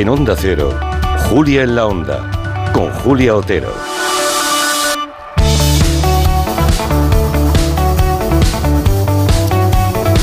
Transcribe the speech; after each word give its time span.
En 0.00 0.08
Onda 0.08 0.34
Cero, 0.34 0.70
Julia 1.28 1.62
en 1.62 1.76
la 1.76 1.84
Onda, 1.84 2.70
con 2.72 2.90
Julia 2.90 3.36
Otero. 3.36 3.70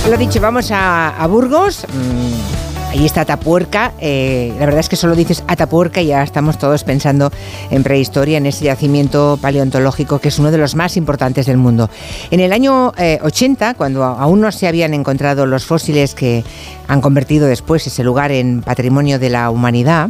Lo 0.09 0.17
dicho, 0.17 0.41
vamos 0.41 0.71
a, 0.71 1.23
Burgos. 1.29 1.85
Mm, 1.93 2.56
ahí 2.89 3.05
está 3.05 3.21
Atapuerca. 3.21 3.93
Eh, 3.99 4.53
la 4.59 4.65
verdad 4.65 4.79
es 4.79 4.89
que 4.89 4.95
solo 4.95 5.15
dices 5.15 5.43
Atapuerca 5.47 6.01
y 6.01 6.07
ya 6.07 6.23
estamos 6.23 6.57
todos 6.57 6.83
pensando 6.83 7.31
en 7.69 7.83
prehistoria, 7.83 8.37
en 8.37 8.45
ese 8.45 8.65
yacimiento 8.65 9.37
paleontológico 9.41 10.19
que 10.19 10.29
es 10.29 10.39
uno 10.39 10.51
de 10.51 10.57
los 10.57 10.75
más 10.75 10.97
importantes 10.97 11.45
del 11.45 11.57
mundo. 11.57 11.89
En 12.31 12.39
el 12.39 12.53
año 12.53 12.93
80, 13.21 13.69
eh, 13.69 13.73
cuando 13.75 14.03
aún 14.03 14.41
no 14.41 14.51
se 14.51 14.67
habían 14.67 14.93
encontrado 14.93 15.45
los 15.45 15.65
fósiles 15.65 16.15
que 16.15 16.43
han 16.87 17.01
convertido 17.01 17.47
después 17.47 17.85
ese 17.85 18.03
lugar 18.03 18.31
en 18.31 18.61
patrimonio 18.61 19.19
de 19.19 19.29
la 19.29 19.49
humanidad, 19.49 20.09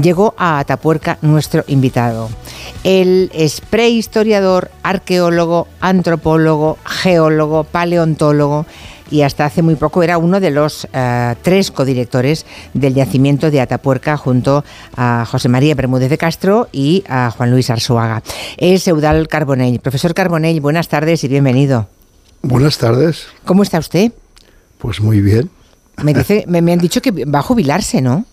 llegó 0.00 0.34
a 0.38 0.58
Atapuerca 0.58 1.18
nuestro 1.22 1.64
invitado. 1.66 2.28
Él 2.84 3.30
es 3.34 3.60
prehistoriador, 3.60 4.70
arqueólogo, 4.82 5.66
antropólogo, 5.80 6.78
geólogo, 6.84 7.64
paleontólogo 7.64 8.66
y 9.12 9.22
hasta 9.22 9.44
hace 9.44 9.60
muy 9.60 9.76
poco 9.76 10.02
era 10.02 10.16
uno 10.16 10.40
de 10.40 10.50
los 10.50 10.88
eh, 10.92 11.34
tres 11.42 11.70
codirectores 11.70 12.46
del 12.72 12.94
yacimiento 12.94 13.50
de 13.50 13.60
Atapuerca 13.60 14.16
junto 14.16 14.64
a 14.96 15.26
José 15.30 15.50
María 15.50 15.74
Bermúdez 15.74 16.08
de 16.08 16.16
Castro 16.16 16.68
y 16.72 17.04
a 17.08 17.30
Juan 17.30 17.50
Luis 17.50 17.68
Arzuaga. 17.68 18.22
Es 18.56 18.88
Eudal 18.88 19.28
Carbonell. 19.28 19.80
Profesor 19.80 20.14
Carbonell, 20.14 20.60
buenas 20.60 20.88
tardes 20.88 21.22
y 21.24 21.28
bienvenido. 21.28 21.88
Buenas 22.40 22.78
tardes. 22.78 23.26
¿Cómo 23.44 23.62
está 23.62 23.78
usted? 23.78 24.12
Pues 24.78 25.00
muy 25.00 25.20
bien. 25.20 25.50
Me, 26.02 26.14
dice, 26.14 26.44
me, 26.48 26.62
me 26.62 26.72
han 26.72 26.78
dicho 26.78 27.02
que 27.02 27.10
va 27.26 27.40
a 27.40 27.42
jubilarse, 27.42 28.00
¿no? 28.00 28.24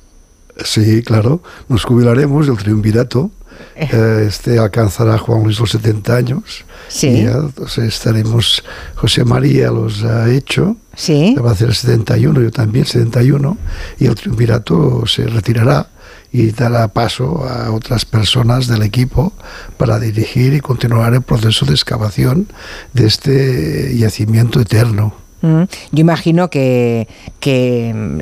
Sí, 0.63 1.01
claro. 1.03 1.41
Nos 1.67 1.83
jubilaremos 1.83 2.47
del 2.47 2.57
triunvirato 2.57 3.31
eh, 3.75 4.25
este 4.27 4.59
alcanzará 4.59 5.17
Juan 5.17 5.43
Luis 5.43 5.59
los 5.59 5.71
70 5.71 6.15
años. 6.15 6.65
Sí. 6.87 7.07
Y 7.07 7.23
ya 7.23 7.41
estaremos, 7.85 8.63
José 8.95 9.23
María 9.23 9.71
los 9.71 10.03
ha 10.03 10.29
hecho. 10.29 10.77
Sí. 10.95 11.35
Va 11.35 11.49
a 11.49 11.53
hacer 11.53 11.73
71, 11.73 12.41
yo 12.41 12.51
también 12.51 12.85
71. 12.85 13.57
Y 13.99 14.05
el 14.05 14.15
triunvirato 14.15 15.05
se 15.05 15.25
retirará 15.25 15.89
y 16.31 16.51
dará 16.51 16.87
paso 16.89 17.47
a 17.47 17.71
otras 17.71 18.05
personas 18.05 18.67
del 18.67 18.83
equipo 18.83 19.33
para 19.77 19.99
dirigir 19.99 20.53
y 20.53 20.59
continuar 20.59 21.13
el 21.13 21.21
proceso 21.21 21.65
de 21.65 21.73
excavación 21.73 22.47
de 22.93 23.07
este 23.07 23.95
yacimiento 23.97 24.59
eterno. 24.59 25.15
Mm. 25.41 25.63
Yo 25.91 26.01
imagino 26.01 26.49
que, 26.49 27.07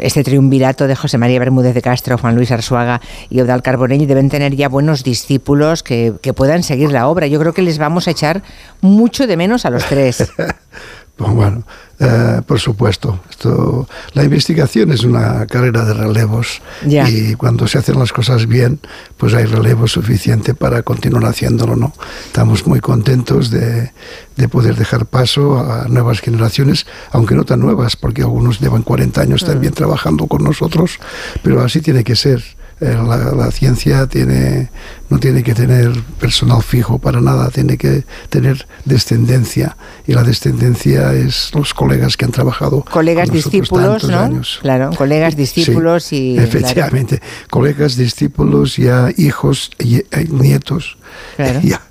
este 0.01 0.23
triunvirato 0.23 0.87
de 0.87 0.95
José 0.95 1.17
María 1.17 1.39
Bermúdez 1.39 1.73
de 1.73 1.81
Castro, 1.81 2.17
Juan 2.17 2.35
Luis 2.35 2.51
Arzuaga 2.51 3.01
y 3.29 3.39
Eudal 3.39 3.61
Carbonell 3.61 4.07
deben 4.07 4.29
tener 4.29 4.55
ya 4.55 4.69
buenos 4.69 5.03
discípulos 5.03 5.83
que, 5.83 6.13
que 6.21 6.33
puedan 6.33 6.63
seguir 6.63 6.91
la 6.91 7.07
obra. 7.07 7.27
Yo 7.27 7.39
creo 7.39 7.53
que 7.53 7.61
les 7.61 7.77
vamos 7.77 8.07
a 8.07 8.11
echar 8.11 8.43
mucho 8.81 9.27
de 9.27 9.37
menos 9.37 9.65
a 9.65 9.69
los 9.69 9.85
tres. 9.85 10.31
Pues 11.17 11.31
bueno, 11.31 11.63
eh, 11.99 12.41
por 12.45 12.59
supuesto. 12.59 13.19
Esto, 13.27 13.87
la 14.13 14.23
investigación 14.23 14.91
es 14.91 15.03
una 15.03 15.47
carrera 15.47 15.83
de 15.83 15.95
relevos 15.95 16.61
y 16.85 17.33
cuando 17.33 17.67
se 17.67 17.79
hacen 17.79 17.97
las 17.97 18.13
cosas 18.13 18.45
bien, 18.45 18.79
pues 19.17 19.33
hay 19.33 19.45
relevo 19.45 19.87
suficiente 19.87 20.53
para 20.53 20.83
continuar 20.83 21.25
haciéndolo, 21.25 21.75
¿no? 21.75 21.91
Estamos 22.27 22.67
muy 22.67 22.81
contentos 22.81 23.49
de, 23.49 23.91
de, 24.35 24.47
poder 24.47 24.75
dejar 24.75 25.07
paso 25.07 25.59
a 25.59 25.87
nuevas 25.87 26.21
generaciones, 26.21 26.85
aunque 27.11 27.33
no 27.33 27.45
tan 27.45 27.61
nuevas, 27.61 27.95
porque 27.95 28.21
algunos 28.21 28.59
llevan 28.59 28.83
40 28.83 29.19
años 29.19 29.43
también 29.43 29.71
mm. 29.71 29.75
trabajando 29.75 30.27
con 30.27 30.43
nosotros, 30.43 30.99
pero 31.41 31.63
así 31.63 31.81
tiene 31.81 32.03
que 32.03 32.15
ser. 32.15 32.43
Eh, 32.79 32.95
la, 32.95 33.49
ciencia 33.49 34.05
tiene, 34.05 34.69
no 35.09 35.17
tiene 35.17 35.41
que 35.41 35.55
tener 35.55 35.91
personal 36.19 36.61
fijo 36.61 36.99
para 36.99 37.21
nada, 37.21 37.49
tiene 37.49 37.75
que 37.75 38.03
tener 38.29 38.67
descendencia. 38.85 39.75
Y 40.05 40.13
la 40.13 40.23
descendencia 40.23 41.13
es 41.13 41.51
los 41.55 41.73
colegas 41.73 42.17
que 42.17 42.25
han 42.25 42.31
trabajado. 42.31 42.85
Colegas 42.85 43.31
discípulos, 43.31 44.03
¿no? 44.03 44.41
Claro, 44.61 44.91
colegas 44.95 45.35
discípulos 45.35 46.13
y. 46.13 46.37
Efectivamente, 46.37 47.19
colegas 47.49 47.95
discípulos, 47.95 48.77
ya 48.77 49.09
hijos, 49.17 49.71
y, 49.79 50.03
nietos. 50.29 50.97
Claro. 51.35 51.61
Ya, 51.63 51.81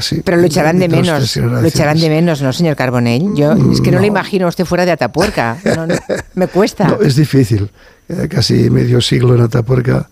sí. 0.00 0.22
Pero 0.24 0.36
lo 0.36 0.46
echarán 0.46 0.78
de 0.78 0.88
menos, 0.88 1.36
lo 1.36 1.66
echarán 1.66 1.98
de 1.98 2.08
menos, 2.08 2.42
¿no, 2.42 2.52
señor 2.52 2.76
Carbonell? 2.76 3.34
Yo 3.34 3.52
es 3.72 3.80
que 3.80 3.90
no, 3.90 4.00
le 4.00 4.06
imagino 4.06 4.46
a 4.46 4.48
usted 4.48 4.64
fuera 4.64 4.84
de 4.84 4.92
Atapuerca, 4.92 5.58
me 6.34 6.48
cuesta. 6.48 6.96
es 7.02 7.16
difícil, 7.16 7.70
eh, 8.08 8.28
casi 8.28 8.70
medio 8.70 9.00
siglo 9.00 9.34
en 9.34 9.42
Atapuerca, 9.42 10.08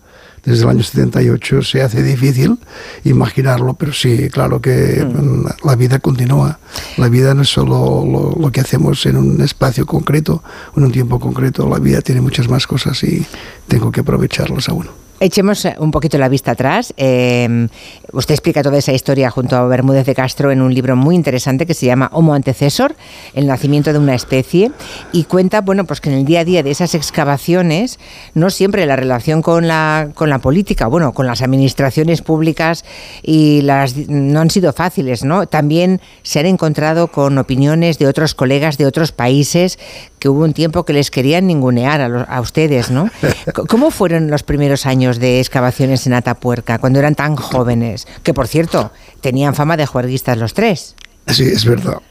desde 0.47 0.63
el 0.63 0.69
año 0.69 0.83
78 0.83 1.61
se 1.61 1.81
hace 1.81 2.01
difícil 2.01 2.57
imaginarlo, 3.03 3.73
pero 3.73 3.91
sí, 3.91 4.29
claro 4.29 4.61
que 4.61 5.03
mm. 5.03 5.41
Mm, 5.41 5.45
la 5.65 5.75
vida 5.75 5.99
continúa. 5.99 6.59
La 6.95 7.09
vida 7.09 7.33
no 7.33 7.41
es 7.41 7.49
solo 7.49 8.33
lo, 8.39 8.51
que 8.51 8.61
hacemos 8.61 9.05
en 9.07 9.17
un 9.17 9.41
espacio 9.41 9.85
concreto, 9.85 10.41
en 10.77 10.85
un 10.85 10.91
tiempo 10.93 11.19
concreto, 11.19 11.67
la 11.67 11.79
vida 11.79 12.01
tiene 12.01 12.21
muchas 12.21 12.47
más 12.47 12.65
cosas 12.65 13.03
y 13.03 13.25
tengo 13.67 13.91
que 13.91 13.99
aprovecharlas 13.99 14.69
aún. 14.69 14.87
Echemos 15.19 15.67
un 15.79 15.89
poquito 15.89 16.19
la 16.19 16.29
vista 16.29 16.51
atrás. 16.51 16.93
Em, 16.95 17.69
usted 18.13 18.35
explica 18.35 18.61
toda 18.61 18.77
esa 18.77 18.93
historia 18.93 19.31
junto 19.31 19.55
a 19.55 19.65
Bermúdez 19.67 20.05
de 20.05 20.13
Castro 20.13 20.51
en 20.51 20.61
un 20.61 20.71
libro 20.71 20.95
muy 20.95 21.15
interesante 21.15 21.65
que 21.65 21.73
se 21.73 21.87
llama 21.87 22.09
Homo 22.13 22.35
antecesor, 22.35 22.95
el 23.33 23.47
nacimiento 23.47 23.91
de 23.93 23.97
una 23.97 24.13
especie, 24.13 24.71
y 25.13 25.23
cuenta, 25.23 25.61
bueno, 25.61 25.85
pues 25.85 26.01
que 26.01 26.11
en 26.11 26.19
el 26.19 26.25
día 26.25 26.41
a 26.41 26.45
día 26.45 26.61
de 26.61 26.69
esas 26.69 26.93
excavaciones, 26.93 27.99
no 28.35 28.51
siempre 28.51 28.85
la 28.85 28.95
relación 28.95 29.41
con 29.41 29.67
la, 29.67 30.09
con 30.13 30.29
la 30.29 30.37
política, 30.37 30.85
bueno, 30.85 31.13
con 31.13 31.25
las 31.25 31.41
administraciones 31.41 32.21
públicas 32.21 32.85
y 33.23 33.61
las 33.61 33.97
no 33.97 34.39
han 34.39 34.51
sido 34.51 34.71
fáciles, 34.71 35.23
¿no? 35.23 35.47
También 35.47 35.99
se 36.21 36.39
han 36.39 36.45
encontrado 36.45 37.07
con 37.07 37.39
opiniones 37.39 37.97
de 37.97 38.05
otros 38.05 38.35
colegas 38.35 38.77
de 38.77 38.85
otros 38.85 39.11
países 39.11 39.79
que 40.19 40.29
hubo 40.29 40.43
un 40.43 40.53
tiempo 40.53 40.85
que 40.85 40.93
les 40.93 41.11
querían 41.11 41.47
ningunear 41.47 42.01
a, 42.01 42.23
a 42.23 42.41
ustedes, 42.41 42.91
¿no? 42.91 43.09
¿Cómo 43.67 43.91
fueron 43.91 44.29
los 44.29 44.43
primeros 44.43 44.85
años? 44.85 44.97
de 45.19 45.39
excavaciones 45.39 46.05
en 46.07 46.13
Atapuerca, 46.13 46.79
cuando 46.79 46.99
eran 46.99 47.15
tan 47.15 47.35
jóvenes, 47.35 48.07
que 48.23 48.33
por 48.33 48.47
cierto, 48.47 48.91
tenían 49.21 49.55
fama 49.55 49.77
de 49.77 49.85
juerguistas 49.85 50.37
los 50.37 50.53
tres. 50.53 50.95
Sí, 51.27 51.43
es 51.43 51.65
verdad. 51.65 52.01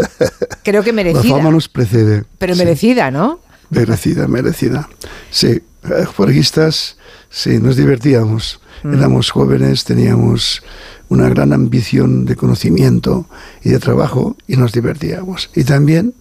Creo 0.62 0.82
que 0.82 0.92
merecida. 0.92 1.22
La 1.22 1.36
fama 1.36 1.50
nos 1.50 1.68
precede. 1.68 2.24
Pero 2.38 2.56
merecida, 2.56 3.10
¿no? 3.10 3.40
Merecida, 3.70 4.28
merecida. 4.28 4.88
Sí, 5.30 5.62
eh, 5.84 6.04
juerguistas, 6.16 6.96
sí, 7.30 7.58
nos 7.58 7.76
divertíamos. 7.76 8.60
Mm. 8.82 8.94
Éramos 8.94 9.30
jóvenes, 9.30 9.84
teníamos 9.84 10.62
una 11.08 11.28
gran 11.28 11.52
ambición 11.52 12.24
de 12.24 12.36
conocimiento 12.36 13.26
y 13.62 13.70
de 13.70 13.78
trabajo 13.78 14.36
y 14.46 14.56
nos 14.56 14.72
divertíamos. 14.72 15.50
Y 15.54 15.64
también 15.64 16.14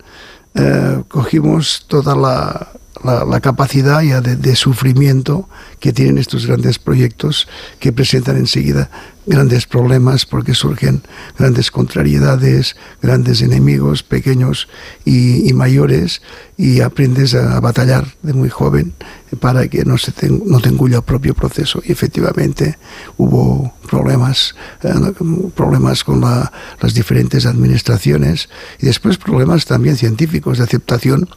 eh, 0.56 1.04
cogimos 1.08 1.86
toda 1.88 2.16
la, 2.16 3.40
capacidad 3.42 4.02
ya 4.02 4.22
de, 4.22 4.56
sufrimiento 4.56 5.48
que 5.80 5.92
tienen 5.92 6.18
estos 6.18 6.46
grandes 6.46 6.78
proyectos 6.78 7.48
que 7.80 7.92
presentan 7.92 8.38
enseguida 8.38 8.90
grandes 9.26 9.68
problemas 9.68 10.26
porque 10.26 10.54
surgen 10.54 11.04
grandes 11.38 11.72
contrariedades, 11.72 12.76
grandes 13.02 13.42
enemigos, 13.42 14.04
pequeños 14.04 14.68
y, 15.06 15.52
mayores, 15.54 16.22
y 16.58 16.82
aprendes 16.82 17.36
a, 17.36 17.60
batallar 17.60 18.08
de 18.24 18.34
muy 18.34 18.50
joven 18.50 18.94
para 19.40 19.68
que 19.68 19.86
no, 19.86 19.98
se 19.98 20.12
te, 20.12 20.30
no 20.30 20.60
te 20.60 20.70
el 20.70 21.02
propio 21.04 21.34
proceso. 21.34 21.82
Y 21.86 21.92
efectivamente 21.92 22.78
hubo 23.18 23.74
problemas, 23.90 24.56
eh, 24.84 24.94
problemas 25.56 26.04
con 26.04 26.22
las 26.22 26.94
diferentes 26.94 27.46
administraciones 27.46 28.50
y 28.80 28.88
después 28.88 29.18
problemas 29.18 29.66
también 29.66 29.98
científicos 29.98 30.58
de 30.58 30.64
aceptación 30.64 31.30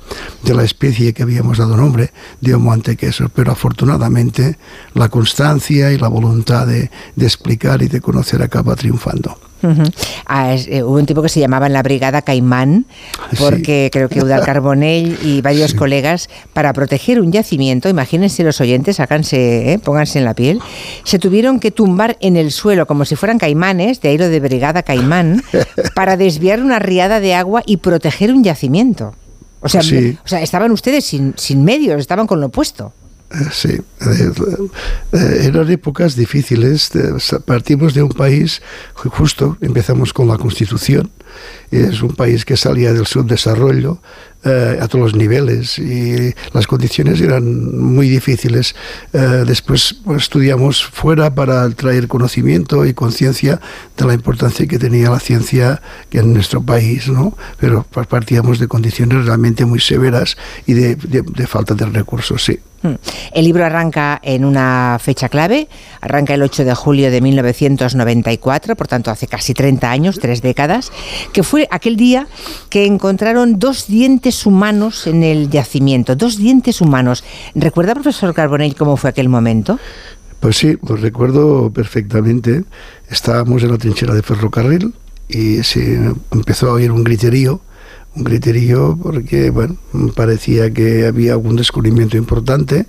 de 0.42 0.54
la 0.54 0.64
especie 0.64 1.12
que 1.12 1.22
habíamos 1.22 1.58
dado 1.58 1.76
nombre 1.76 2.12
de 2.40 2.54
Homo 2.54 2.72
antequeso. 2.72 3.28
Pero 3.28 3.52
afortunadamente 3.52 4.58
la 4.94 5.08
constancia 5.08 5.92
y 5.92 5.98
la 5.98 6.08
voluntad 6.08 6.66
de, 6.66 6.90
de 7.16 7.26
explicar 7.26 7.73
y 7.82 7.88
de 7.88 8.00
conocer 8.00 8.42
acaba 8.42 8.76
triunfando. 8.76 9.36
Ah, 10.26 10.54
eh, 10.54 10.82
hubo 10.82 10.96
un 10.96 11.06
tipo 11.06 11.22
que 11.22 11.28
se 11.28 11.40
llamaba 11.40 11.66
en 11.66 11.72
la 11.72 11.82
Brigada 11.82 12.22
Caimán, 12.22 12.86
porque 13.38 13.88
creo 13.92 14.08
que 14.08 14.22
Udal 14.22 14.44
Carbonell 14.44 15.18
y 15.22 15.40
varios 15.40 15.74
colegas, 15.74 16.28
para 16.52 16.72
proteger 16.72 17.20
un 17.20 17.32
yacimiento, 17.32 17.88
imagínense 17.88 18.44
los 18.44 18.60
oyentes, 18.60 19.00
háganse, 19.00 19.72
eh, 19.72 19.78
pónganse 19.78 20.18
en 20.18 20.24
la 20.24 20.34
piel, 20.34 20.60
se 21.04 21.18
tuvieron 21.18 21.60
que 21.60 21.70
tumbar 21.70 22.16
en 22.20 22.36
el 22.36 22.50
suelo 22.50 22.86
como 22.86 23.04
si 23.04 23.16
fueran 23.16 23.38
caimanes, 23.38 24.00
de 24.00 24.10
ahí 24.10 24.18
lo 24.18 24.28
de 24.28 24.40
Brigada 24.40 24.82
Caimán, 24.82 25.42
para 25.94 26.16
desviar 26.16 26.62
una 26.62 26.78
riada 26.78 27.20
de 27.20 27.34
agua 27.34 27.62
y 27.66 27.78
proteger 27.78 28.32
un 28.32 28.44
yacimiento. 28.44 29.14
O 29.60 29.68
sea, 29.68 29.80
o 29.80 30.28
sea 30.28 30.42
estaban 30.42 30.72
ustedes 30.72 31.04
sin, 31.04 31.32
sin 31.38 31.64
medios, 31.64 31.98
estaban 31.98 32.26
con 32.26 32.40
lo 32.40 32.48
opuesto. 32.48 32.92
Sí, 33.52 33.70
eh, 33.70 34.32
eh, 35.12 35.38
eran 35.42 35.70
épocas 35.70 36.16
difíciles. 36.16 36.90
Partimos 37.44 37.94
de 37.94 38.02
un 38.02 38.10
país, 38.10 38.62
justo 38.94 39.56
empezamos 39.60 40.12
con 40.12 40.28
la 40.28 40.38
Constitución, 40.38 41.10
es 41.70 42.02
un 42.02 42.14
país 42.14 42.44
que 42.44 42.56
salía 42.56 42.92
del 42.92 43.06
subdesarrollo, 43.06 44.00
eh, 44.46 44.78
a 44.78 44.88
todos 44.88 45.12
los 45.12 45.16
niveles 45.16 45.78
y 45.78 46.34
las 46.52 46.66
condiciones 46.66 47.18
eran 47.22 47.80
muy 47.80 48.10
difíciles. 48.10 48.74
Eh, 49.14 49.18
después 49.46 49.96
pues, 50.04 50.24
estudiamos 50.24 50.84
fuera 50.84 51.34
para 51.34 51.70
traer 51.70 52.08
conocimiento 52.08 52.84
y 52.84 52.92
conciencia 52.92 53.58
de 53.96 54.04
la 54.04 54.12
importancia 54.12 54.66
que 54.66 54.78
tenía 54.78 55.08
la 55.08 55.18
ciencia 55.18 55.80
en 56.10 56.34
nuestro 56.34 56.62
país, 56.62 57.08
¿no? 57.08 57.34
Pero 57.58 57.84
partíamos 57.84 58.58
de 58.58 58.68
condiciones 58.68 59.24
realmente 59.24 59.64
muy 59.64 59.80
severas 59.80 60.36
y 60.66 60.74
de, 60.74 60.96
de 60.96 61.46
falta 61.46 61.72
de 61.72 61.86
recursos, 61.86 62.44
sí. 62.44 62.60
Hmm. 62.84 62.96
El 63.32 63.46
libro 63.46 63.64
arranca 63.64 64.20
en 64.22 64.44
una 64.44 64.98
fecha 65.00 65.30
clave, 65.30 65.68
arranca 66.02 66.34
el 66.34 66.42
8 66.42 66.66
de 66.66 66.74
julio 66.74 67.10
de 67.10 67.22
1994, 67.22 68.76
por 68.76 68.86
tanto 68.88 69.10
hace 69.10 69.26
casi 69.26 69.54
30 69.54 69.90
años, 69.90 70.18
tres 70.20 70.42
décadas, 70.42 70.92
que 71.32 71.42
fue 71.42 71.68
aquel 71.70 71.96
día 71.96 72.26
que 72.70 72.86
encontraron 72.86 73.58
dos 73.58 73.86
dientes 73.86 74.46
humanos 74.46 75.06
en 75.06 75.22
el 75.22 75.50
yacimiento, 75.50 76.16
dos 76.16 76.36
dientes 76.36 76.80
humanos. 76.80 77.24
¿Recuerda, 77.54 77.94
profesor 77.94 78.34
Carbonell, 78.34 78.74
cómo 78.74 78.96
fue 78.96 79.10
aquel 79.10 79.28
momento? 79.28 79.78
Pues 80.40 80.56
sí, 80.56 80.76
lo 80.86 80.96
recuerdo 80.96 81.70
perfectamente. 81.70 82.64
Estábamos 83.08 83.62
en 83.62 83.70
la 83.70 83.78
trinchera 83.78 84.14
de 84.14 84.22
ferrocarril 84.22 84.94
y 85.28 85.62
se 85.62 86.12
empezó 86.30 86.68
a 86.68 86.74
oír 86.74 86.92
un 86.92 87.02
griterío 87.02 87.60
un 88.16 88.24
criterio 88.24 88.98
porque 89.00 89.50
bueno 89.50 89.76
parecía 90.14 90.72
que 90.72 91.06
había 91.06 91.32
algún 91.32 91.56
descubrimiento 91.56 92.16
importante 92.16 92.86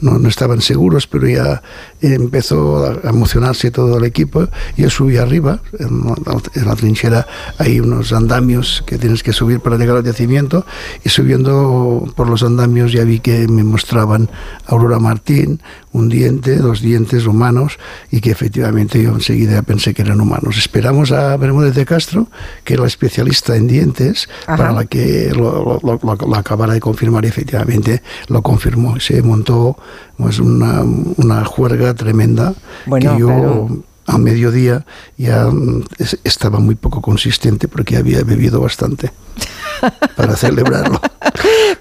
no, 0.00 0.18
no 0.18 0.28
estaban 0.28 0.60
seguros 0.60 1.06
pero 1.06 1.26
ya 1.26 1.62
empezó 2.00 2.84
a 2.84 3.08
emocionarse 3.08 3.70
todo 3.70 3.98
el 3.98 4.04
equipo 4.04 4.48
yo 4.76 4.88
subí 4.90 5.16
arriba 5.16 5.60
en 5.78 6.66
la, 6.66 6.76
trinchera 6.76 7.26
hay 7.58 7.80
unos 7.80 8.12
andamios 8.12 8.84
que 8.86 8.98
tienes 8.98 9.22
que 9.22 9.32
subir 9.32 9.60
para 9.60 9.76
llegar 9.76 9.96
al 9.96 10.04
yacimiento 10.04 10.64
y 11.04 11.08
subiendo 11.08 12.12
por 12.14 12.28
los 12.28 12.42
andamios 12.42 12.92
ya 12.92 13.04
vi 13.04 13.20
que 13.20 13.48
me 13.48 13.64
mostraban 13.64 14.30
Aurora 14.66 14.98
Martín 14.98 15.60
un 15.92 16.08
diente 16.08 16.56
dos 16.56 16.80
dientes 16.80 17.26
humanos 17.26 17.78
y 18.10 18.20
que 18.20 18.30
efectivamente 18.30 19.02
yo 19.02 19.10
enseguida 19.14 19.62
pensé 19.62 19.94
que 19.94 20.02
eran 20.02 20.20
humanos. 20.20 20.56
Esperamos 20.56 21.12
a 21.12 21.36
Bermúdez 21.36 21.74
de 21.74 21.84
Castro 21.84 22.28
que 22.64 22.74
era 22.74 22.82
la 22.82 22.88
especialista 22.88 23.56
en 23.56 23.66
dientes 23.66 24.28
la 24.72 24.84
que 24.84 25.32
lo, 25.34 25.80
acabara 26.36 26.72
de 26.72 26.80
confirmar 26.80 27.24
y 27.24 27.28
efectivamente 27.28 28.02
lo 28.28 28.42
confirmó. 28.42 28.98
Se 29.00 29.22
montó 29.22 29.76
pues, 30.16 30.38
una, 30.38 30.82
una 30.82 31.44
juerga 31.44 31.94
tremenda 31.94 32.54
bueno, 32.86 33.12
que 33.12 33.20
yo... 33.20 33.68
a 34.06 34.18
mediodía 34.18 34.86
ya 35.16 35.46
mm, 35.46 35.84
estaba 36.24 36.58
muy 36.60 36.74
poco 36.74 37.02
consistente 37.02 37.68
porque 37.68 37.96
había 37.96 38.22
bebido 38.22 38.60
bastante 38.60 39.10
para 40.16 40.36
celebrarlo. 40.36 41.00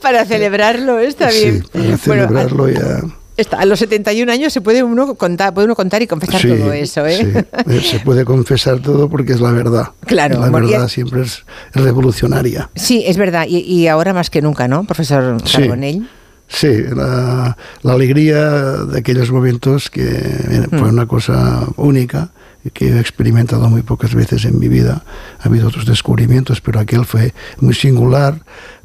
para 0.01 0.25
celebrarlo, 0.25 0.99
está 0.99 1.29
bien. 1.29 1.63
Sí, 1.63 1.69
para 1.71 1.97
celebrarlo 1.97 2.69
ya 2.69 3.01
a 3.51 3.65
los 3.65 3.79
71 3.79 4.31
años 4.31 4.53
se 4.53 4.61
puede 4.61 4.83
uno 4.83 5.15
contar, 5.15 5.53
puede 5.53 5.65
uno 5.65 5.75
contar 5.75 6.01
y 6.01 6.07
confesar 6.07 6.41
todo 6.41 6.73
eso, 6.73 7.05
¿eh? 7.05 7.45
Sí, 7.67 7.79
se 7.81 7.99
puede 7.99 8.25
confesar 8.25 8.79
todo 8.79 9.09
porque 9.09 9.33
es 9.33 9.41
la 9.41 9.51
verdad. 9.51 9.89
Claro. 10.05 10.39
La 10.39 10.49
verdad 10.49 10.87
siempre 10.87 11.21
es 11.21 11.43
revolucionaria. 11.73 12.69
Sí, 12.75 13.03
es 13.05 13.17
verdad. 13.17 13.45
Y, 13.47 13.87
ahora 13.87 14.13
más 14.13 14.29
que 14.29 14.41
nunca, 14.41 14.67
¿no, 14.67 14.83
profesor 14.85 15.37
Carbonell? 15.43 16.07
Sí, 16.47 16.83
la, 16.95 17.57
alegría 17.83 18.49
de 18.49 18.99
aquellos 18.99 19.31
momentos 19.31 19.89
que 19.89 20.03
fue 20.69 20.79
mm. 20.79 20.93
una 20.93 21.05
cosa 21.05 21.67
única 21.75 22.31
que 22.73 22.89
he 22.89 22.99
experimentado 22.99 23.69
muy 23.69 23.81
pocas 23.81 24.15
veces 24.15 24.45
en 24.45 24.59
mi 24.59 24.67
vida. 24.67 25.03
Ha 25.39 25.47
habido 25.47 25.67
otros 25.67 25.85
descubrimientos, 25.85 26.61
pero 26.61 26.79
aquel 26.79 27.05
fue 27.05 27.33
muy 27.59 27.73
singular 27.73 28.39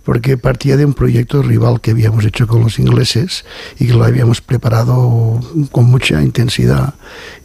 porque 0.05 0.37
partía 0.37 0.77
de 0.77 0.85
un 0.85 0.95
proyecto 0.95 1.43
rival 1.43 1.81
que 1.81 1.93
habíamos 1.93 2.25
hecho 2.25 2.47
con 2.47 2.63
los 2.63 2.79
ingleses 2.79 3.45
y 3.79 3.87
que 3.87 3.95
lo 3.95 4.05
habíamos 4.05 4.41
preparado 4.41 5.41
con 5.71 5.85
mucha 5.85 6.23
intensidad 6.23 6.95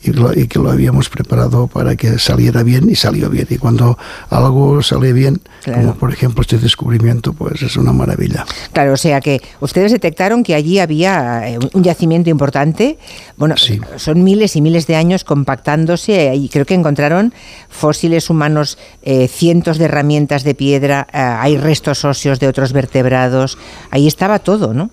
y, 0.04 0.48
que 0.48 0.59
lo 0.59 0.71
habíamos 0.71 1.09
preparado 1.09 1.68
para 1.68 1.95
que 1.95 2.18
saliera 2.19 2.63
bien 2.63 2.89
y 2.89 2.95
salió 2.95 3.30
bien. 3.30 3.48
Y 3.50 3.57
cuando 3.57 3.98
algo 4.30 4.81
sale 4.81 5.13
bien, 5.13 5.42
como 5.65 5.95
por 5.95 6.12
ejemplo 6.12 6.42
este 6.42 6.57
descubrimiento, 6.57 7.33
pues 7.33 7.62
es 7.62 7.75
una 7.77 7.94
maravilla. 7.94 8.45
Claro, 8.74 8.94
o 8.94 8.98
sea 8.98 9.21
que 9.21 9.42
ustedes 9.59 9.92
detectaron 9.92 10.44
que 10.44 10.56
allí 10.56 10.80
había 10.80 11.48
eh, 11.48 11.59
un 11.74 11.83
yacimiento 11.83 12.30
importante. 12.30 12.98
Bueno, 13.36 13.56
son 13.98 14.24
miles 14.24 14.56
y 14.56 14.62
miles 14.62 14.88
de 14.88 14.95
años 14.95 15.24
compactándose 15.24 16.33
y 16.36 16.50
creo 16.50 16.65
que 16.65 16.74
encontraron 16.74 17.33
fósiles 17.69 18.30
humanos, 18.30 18.77
eh, 19.04 19.27
cientos 19.27 19.77
de 19.77 19.86
herramientas 19.86 20.44
de 20.44 20.56
piedra, 20.56 21.07
eh, 21.13 21.18
hay 21.18 21.57
restos 21.57 22.06
óseos 22.06 22.39
de 22.39 22.46
otros 22.47 22.73
vertebrados. 22.73 23.57
Ahí 23.91 24.07
estaba 24.07 24.39
todo, 24.39 24.73
¿no? 24.73 24.89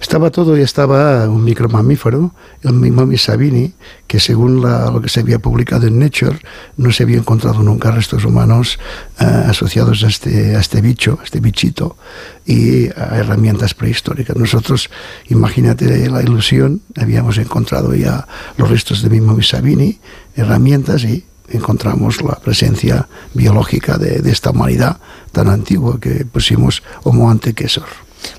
Estaba 0.00 0.30
todo 0.30 0.56
y 0.56 0.60
estaba 0.60 1.28
un 1.28 1.42
micromamífero, 1.42 2.32
el 2.62 2.72
mismo 2.74 3.04
Sabini, 3.16 3.74
que 4.06 4.20
según 4.20 4.60
lo 4.62 5.00
que 5.02 5.08
se 5.08 5.20
había 5.20 5.40
publicado 5.40 5.88
en 5.88 5.98
Nature, 5.98 6.38
no 6.76 6.92
se 6.92 7.02
había 7.02 7.16
encontrado 7.16 7.62
nunca 7.62 7.90
restos 7.90 8.24
humanos 8.24 8.78
eh, 9.20 9.24
asociados 9.24 10.04
a 10.04 10.08
este, 10.08 10.54
a 10.54 10.60
este 10.60 10.80
bicho, 10.80 11.18
a 11.20 11.24
este 11.24 11.40
bichito, 11.40 11.96
y 12.46 12.86
a 12.90 13.18
herramientas 13.18 13.74
prehistóricas. 13.74 14.36
Nosotros, 14.36 14.90
imagínate 15.28 16.08
la 16.08 16.22
ilusión, 16.22 16.80
habíamos 16.96 17.36
encontrado 17.38 17.94
ya 17.94 18.26
los 18.56 18.70
restos 18.70 19.02
de 19.02 19.10
mismo 19.10 19.40
Sabini, 19.42 19.98
herramientas 20.36 21.02
y 21.02 21.24
encontramos 21.50 22.22
la 22.22 22.34
presencia 22.36 23.08
biológica 23.34 23.98
de, 23.98 24.28
esta 24.30 24.50
humanidad 24.50 24.98
tan 25.32 25.48
antigua 25.48 25.98
que 26.00 26.24
pusimos 26.24 26.82
Homo 27.04 27.30
antequesor. 27.30 27.86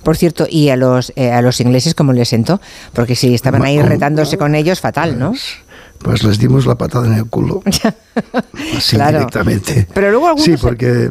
Por 0.04 0.18
cierto, 0.18 0.46
¿y 0.50 0.70
a 0.70 0.76
los, 0.76 1.14
eh, 1.16 1.32
a 1.32 1.42
los 1.42 1.60
ingleses 1.62 1.96
cómo 1.96 2.14
les 2.14 2.30
sentó? 2.30 2.60
Porque 2.94 3.16
si 3.16 3.34
estaban 3.34 3.64
ahí 3.64 3.82
retándose 3.82 4.38
con 4.38 4.56
ellos, 4.56 4.82
fatal, 4.82 5.18
¿no? 5.18 5.32
Pues, 5.32 5.58
pues 6.00 6.24
les 6.24 6.40
dimos 6.40 6.66
la 6.66 6.76
patada 6.76 7.08
en 7.08 7.14
el 7.14 7.26
culo. 7.26 7.62
Así 8.78 8.98
directamente. 8.98 9.88
Pero 9.94 10.12
luego 10.12 10.38
Sí, 10.38 10.56
porque 10.58 11.10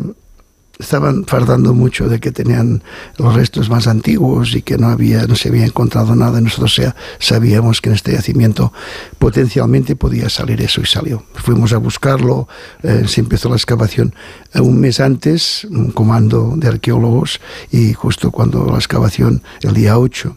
estaban 0.79 1.25
fardando 1.25 1.75
mucho 1.75 2.09
de 2.09 2.21
que 2.21 2.31
tenían 2.31 2.83
los 3.17 3.35
restos 3.35 3.69
más 3.69 3.87
antiguos 3.87 4.55
y 4.55 4.63
que 4.63 4.79
no 4.79 4.89
había 4.89 5.27
no 5.27 5.35
se 5.35 5.49
había 5.49 5.65
encontrado 5.65 6.15
nada. 6.15 6.41
Nosotros 6.41 6.81
sabíamos 7.19 7.81
que 7.81 7.91
en 7.91 7.97
este 7.97 8.13
yacimiento 8.13 8.73
potencialmente 9.19 9.97
podía 9.97 10.29
salir 10.29 10.61
eso 10.61 10.81
y 10.81 10.87
salió. 10.87 11.25
Fuimos 11.35 11.73
a 11.73 11.79
buscarlo, 11.79 12.49
eh, 12.83 13.05
se 13.07 13.21
empezó 13.21 13.49
la 13.49 13.57
excavación 13.57 14.15
un 14.55 14.81
mes 14.81 15.01
antes, 15.01 15.65
un 15.71 15.91
comando 15.91 16.55
de 16.57 16.69
arqueólogos 16.69 17.41
y 17.71 17.93
justo 17.93 18.31
cuando 18.31 18.67
la 18.67 18.77
excavación, 18.77 19.43
el 19.63 19.75
día 19.75 19.99
8 19.99 20.37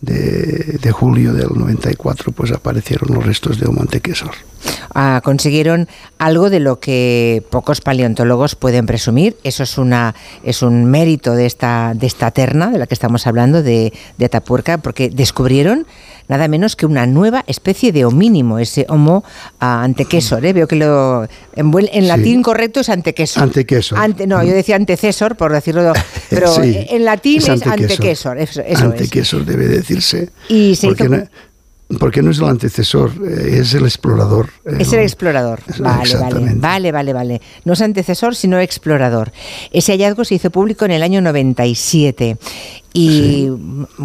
de, 0.00 0.78
de 0.80 0.92
julio 0.92 1.34
del 1.34 1.48
94, 1.54 2.32
pues 2.32 2.52
aparecieron 2.52 3.14
los 3.14 3.24
restos 3.24 3.58
de 3.58 3.68
un 3.68 3.76
montequesor. 3.76 4.32
Ah, 4.94 5.20
consiguieron 5.22 5.88
algo 6.18 6.50
de 6.50 6.60
lo 6.60 6.80
que 6.80 7.42
pocos 7.50 7.80
paleontólogos 7.80 8.54
pueden 8.54 8.86
presumir. 8.86 9.36
Eso 9.44 9.62
es 9.62 9.78
una 9.78 10.14
es 10.42 10.62
un 10.62 10.84
mérito 10.84 11.34
de 11.34 11.46
esta 11.46 11.92
de 11.94 12.06
esta 12.06 12.30
terna 12.30 12.70
de 12.70 12.78
la 12.78 12.86
que 12.86 12.94
estamos 12.94 13.26
hablando 13.26 13.62
de, 13.62 13.92
de 14.18 14.24
Atapuerca, 14.24 14.78
porque 14.78 15.08
descubrieron 15.10 15.86
nada 16.30 16.46
menos 16.48 16.76
que 16.76 16.86
una 16.86 17.06
nueva 17.06 17.44
especie 17.48 17.90
de 17.92 18.04
homínimo, 18.04 18.58
ese 18.58 18.86
Homo 18.88 19.24
uh, 19.60 19.64
antequesor. 19.64 20.44
¿eh? 20.46 20.52
Veo 20.52 20.68
que 20.68 20.76
lo 20.76 21.26
en, 21.56 22.08
latín 22.08 22.42
correcto 22.42 22.80
es 22.80 22.88
antequesor. 22.88 23.42
Antequesor. 23.42 23.98
Ante, 23.98 24.26
no, 24.26 24.42
yo 24.42 24.52
decía 24.52 24.76
antecesor 24.76 25.36
por 25.36 25.52
decirlo, 25.52 25.92
pero 26.30 26.54
en 26.62 27.04
latín 27.04 27.38
es, 27.38 27.66
antequesor. 27.66 28.38
Eso, 28.38 28.62
antequesor 28.76 29.44
debe 29.44 29.66
decirse. 29.66 30.30
Y 30.48 30.76
se 30.76 30.94
porque 31.98 32.22
no 32.22 32.30
es 32.30 32.38
el 32.38 32.44
antecesor, 32.44 33.12
eh, 33.26 33.58
es 33.60 33.74
el 33.74 33.84
explorador. 33.84 34.50
Es 34.64 34.92
el 34.92 35.00
explorador. 35.00 35.60
Vale, 35.78 36.14
vale, 36.16 36.54
vale, 36.56 36.92
vale, 36.92 37.12
vale. 37.12 37.40
No 37.64 37.72
es 37.72 37.80
antecesor, 37.80 38.36
sino 38.36 38.58
explorador. 38.60 39.32
Ese 39.72 39.92
hallazgo 39.92 40.24
se 40.24 40.36
hizo 40.36 40.50
público 40.50 40.84
en 40.84 40.92
el 40.92 41.02
año 41.02 41.20
97. 41.20 42.38
Y, 42.92 43.48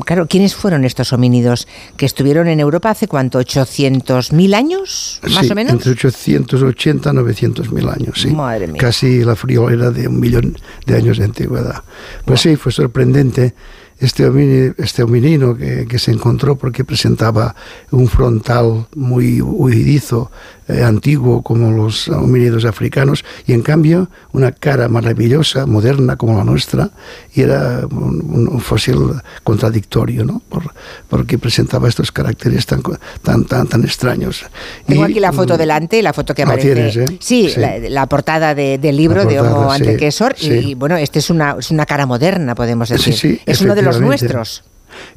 claro, 0.05 0.27
¿quiénes 0.27 0.53
fueron 0.53 0.85
estos 0.85 1.11
homínidos 1.11 1.67
que 1.97 2.05
estuvieron 2.05 2.47
en 2.47 2.59
Europa 2.59 2.91
hace 2.91 3.07
cuánto? 3.07 3.39
¿800.000 3.39 4.55
años, 4.55 5.19
más 5.33 5.49
o 5.49 5.55
menos? 5.55 5.73
entre 5.73 5.91
880 5.91 7.09
y 7.09 7.13
900.000 7.13 7.93
años, 7.93 8.21
sí. 8.21 8.29
Madre 8.29 8.67
mía. 8.67 8.79
Casi 8.79 9.23
la 9.23 9.35
friolera 9.35 9.89
de 9.89 10.07
un 10.07 10.19
millón 10.19 10.55
de 10.85 10.95
años 10.95 11.17
de 11.17 11.25
antigüedad. 11.25 11.83
Pues 12.25 12.41
sí, 12.41 12.55
fue 12.57 12.71
sorprendente 12.71 13.55
este 13.99 14.25
hominino, 14.25 14.73
este 14.77 15.03
hominino 15.03 15.55
que, 15.55 15.87
que, 15.87 15.99
se 15.99 16.11
encontró 16.11 16.57
porque 16.57 16.83
presentaba 16.83 17.55
un 17.91 18.07
frontal 18.07 18.87
muy 18.95 19.41
huidizo, 19.41 20.31
eh, 20.67 20.83
antiguo 20.83 21.41
como 21.41 21.71
los 21.71 22.07
homínidos 22.07 22.65
africanos, 22.65 23.23
y 23.45 23.53
en 23.53 23.61
cambio 23.61 24.09
una 24.31 24.51
cara 24.51 24.87
maravillosa, 24.87 25.65
moderna 25.65 26.15
como 26.15 26.37
la 26.37 26.43
nuestra, 26.43 26.89
y 27.33 27.41
era 27.41 27.85
un, 27.89 28.49
un 28.51 28.59
fósil 28.61 28.97
contradictorio, 29.43 30.25
¿no? 30.25 30.41
Por, 30.49 30.63
porque 31.09 31.37
presentaba 31.37 31.87
estos 31.87 32.11
caracteres 32.11 32.65
tan, 32.65 32.81
tan, 33.21 33.45
tan, 33.45 33.67
tan 33.67 33.83
extraños. 33.83 34.45
Tengo 34.87 35.07
y, 35.07 35.11
aquí 35.11 35.19
la 35.19 35.31
foto 35.31 35.57
delante, 35.57 36.01
la 36.01 36.13
foto 36.13 36.33
que 36.33 36.43
aparece. 36.43 36.73
Tienes, 36.73 36.97
¿eh? 36.97 37.05
Sí, 37.19 37.49
sí. 37.49 37.59
La, 37.59 37.77
la, 37.77 38.05
portada 38.07 38.55
de, 38.55 38.77
del 38.77 38.97
libro 38.97 39.23
portada, 39.23 39.43
de 39.43 39.47
Homo 39.47 39.71
Antequesor, 39.71 40.35
sí, 40.37 40.49
y 40.49 40.73
bueno, 40.73 40.97
este 40.97 41.19
es 41.19 41.29
una, 41.29 41.55
es 41.59 41.71
una 41.71 41.85
cara 41.85 42.05
moderna, 42.05 42.55
podemos 42.55 42.89
decir. 42.89 43.41
Es 43.45 43.61
uno 43.61 43.75
de 43.75 43.81
los 43.81 44.01
nuestros. 44.01 44.63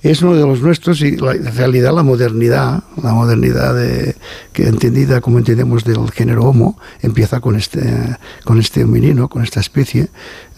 Es 0.02 0.22
uno 0.22 0.34
de 0.34 0.46
los 0.46 0.60
nuestros 0.60 1.00
y 1.00 1.16
la, 1.16 1.32
en 1.32 1.54
realidad 1.56 1.94
la 1.94 2.02
modernidad, 2.02 2.84
la 3.02 3.12
modernidad 3.12 3.74
de, 3.74 4.16
que 4.52 4.68
entendida 4.68 5.20
como 5.20 5.38
entendemos 5.38 5.84
del 5.84 6.10
género 6.10 6.44
Homo, 6.44 6.78
empieza 7.02 7.40
con 7.40 7.56
este, 7.56 8.16
con 8.44 8.58
este 8.58 8.84
hominino, 8.84 9.28
con 9.28 9.42
esta 9.42 9.60
especie 9.60 10.08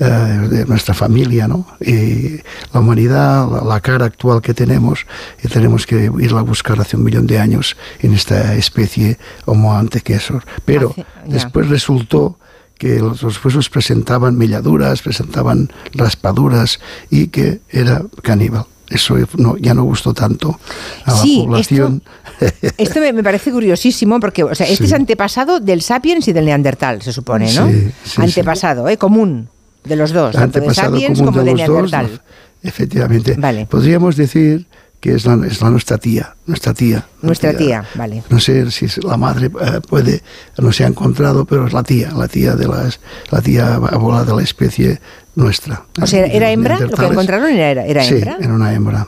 uh, 0.00 0.04
de 0.48 0.66
nuestra 0.66 0.94
familia, 0.94 1.48
¿no? 1.48 1.66
Y 1.80 2.40
la 2.72 2.80
humanidad, 2.80 3.50
la, 3.50 3.64
la, 3.64 3.80
cara 3.80 4.06
actual 4.06 4.42
que 4.42 4.54
tenemos, 4.54 5.06
y 5.42 5.48
tenemos 5.48 5.86
que 5.86 6.10
irla 6.18 6.40
a 6.40 6.42
buscar 6.42 6.80
hace 6.80 6.96
un 6.96 7.04
millón 7.04 7.26
de 7.26 7.38
años 7.38 7.76
en 8.00 8.14
esta 8.14 8.54
especie 8.54 9.18
Homo 9.46 9.76
antequesor. 9.76 10.44
Pero 10.64 10.90
hace, 10.90 11.06
después 11.26 11.68
resultó 11.68 12.38
que 12.78 12.98
los, 12.98 13.22
los, 13.22 13.44
huesos 13.44 13.68
presentaban 13.68 14.38
melladuras, 14.38 15.02
presentaban 15.02 15.70
raspaduras 15.92 16.80
y 17.10 17.28
que 17.28 17.60
era 17.68 18.02
caníbal. 18.22 18.64
Eso 18.90 19.16
no, 19.36 19.56
ya 19.56 19.72
no 19.72 19.84
gustó 19.84 20.12
tanto 20.12 20.58
a 21.04 21.12
sí, 21.12 21.38
la 21.38 21.44
población. 21.44 22.02
Esto, 22.40 22.74
esto 22.76 23.00
me, 23.00 23.12
me, 23.12 23.22
parece 23.22 23.52
curiosísimo 23.52 24.18
porque 24.18 24.42
o 24.42 24.54
sea, 24.54 24.66
este 24.66 24.84
sí. 24.84 24.84
es 24.84 24.92
antepasado 24.92 25.60
del 25.60 25.80
sapiens 25.80 26.26
y 26.26 26.32
del 26.32 26.44
neandertal, 26.46 27.00
se 27.00 27.12
supone, 27.12 27.52
¿no? 27.52 27.68
Sí, 27.68 27.90
sí, 28.04 28.20
antepasado, 28.20 28.88
¿eh? 28.88 28.96
común 28.96 29.48
de 29.84 29.96
los 29.96 30.12
dos, 30.12 30.34
tanto 30.34 30.60
de 30.60 30.74
sapiens 30.74 31.20
como 31.20 31.38
de, 31.38 31.44
de 31.44 31.54
neandertal. 31.54 32.10
Dos, 32.10 32.20
efectivamente. 32.62 33.36
Vale. 33.38 33.66
Podríamos 33.66 34.16
decir 34.16 34.66
que 35.00 35.14
es 35.14 35.24
la, 35.24 35.34
es 35.46 35.62
la, 35.62 35.70
nuestra 35.70 35.96
tía, 35.96 36.36
nuestra 36.46 36.74
tía. 36.74 37.06
Nuestra 37.22 37.56
tía, 37.56 37.84
vale. 37.94 38.22
No 38.28 38.38
sé 38.38 38.70
si 38.70 38.86
la 39.00 39.16
madre 39.16 39.46
eh, 39.46 39.80
puede, 39.88 40.22
no 40.58 40.72
se 40.72 40.84
ha 40.84 40.88
encontrado, 40.88 41.46
pero 41.46 41.66
es 41.66 41.72
la 41.72 41.82
tía, 41.82 42.12
la 42.12 42.28
tía 42.28 42.54
de 42.54 42.68
las, 42.68 43.00
la 43.30 43.40
tía 43.40 43.76
abuela 43.76 44.24
de 44.24 44.34
la 44.34 44.42
especie 44.42 45.00
nuestra. 45.34 45.84
O 46.00 46.06
sea, 46.06 46.26
¿era 46.26 46.50
hembra? 46.50 46.78
¿Lo 46.78 46.90
que 46.90 47.04
encontraron 47.04 47.50
era, 47.50 47.84
era 47.84 48.04
hembra? 48.04 48.36
Sí, 48.38 48.44
era 48.44 48.54
una 48.54 48.72
hembra. 48.72 49.06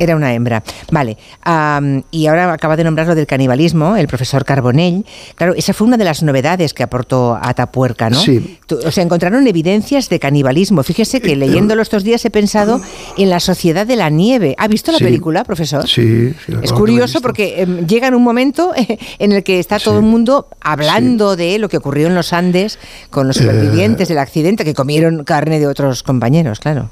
Era 0.00 0.16
una 0.16 0.34
hembra. 0.34 0.62
Vale. 0.90 1.16
Um, 1.46 2.02
y 2.10 2.26
ahora 2.26 2.52
acaba 2.52 2.76
de 2.76 2.84
nombrar 2.84 3.06
lo 3.06 3.14
del 3.14 3.26
canibalismo, 3.26 3.96
el 3.96 4.08
profesor 4.08 4.44
Carbonell. 4.44 5.04
Claro, 5.34 5.54
esa 5.54 5.72
fue 5.72 5.86
una 5.86 5.96
de 5.96 6.04
las 6.04 6.22
novedades 6.22 6.74
que 6.74 6.82
aportó 6.82 7.38
Atapuerca, 7.40 8.10
¿no? 8.10 8.20
Sí. 8.20 8.58
O 8.84 8.90
sea, 8.90 9.04
encontraron 9.04 9.46
evidencias 9.46 10.08
de 10.08 10.18
canibalismo. 10.18 10.82
Fíjese 10.82 11.20
que 11.20 11.36
leyéndolo 11.36 11.82
estos 11.82 12.04
días 12.04 12.24
he 12.24 12.30
pensado 12.30 12.80
en 13.16 13.30
la 13.30 13.40
sociedad 13.40 13.86
de 13.86 13.96
la 13.96 14.10
nieve. 14.10 14.54
¿Ha 14.58 14.68
visto 14.68 14.92
la 14.92 14.98
sí. 14.98 15.04
película, 15.04 15.44
profesor? 15.44 15.88
Sí. 15.88 16.34
sí 16.44 16.52
es 16.62 16.72
curioso 16.72 17.20
porque 17.20 17.62
eh, 17.62 17.66
llega 17.86 18.08
en 18.08 18.14
un 18.14 18.22
momento 18.22 18.72
en 19.18 19.32
el 19.32 19.42
que 19.42 19.58
está 19.58 19.78
todo 19.78 19.98
el 19.98 20.04
mundo 20.04 20.48
hablando 20.60 21.36
de 21.36 21.58
lo 21.58 21.68
que 21.68 21.76
ocurrió 21.76 22.08
en 22.08 22.14
los 22.14 22.32
Andes 22.32 22.78
con 23.10 23.26
los 23.26 23.36
supervivientes 23.36 24.08
eh, 24.08 24.14
del 24.14 24.18
accidente 24.18 24.64
que 24.64 24.74
comieron 24.74 25.24
carne 25.24 25.58
de 25.60 25.66
otros 25.66 26.02
compañeros, 26.02 26.60
claro. 26.60 26.90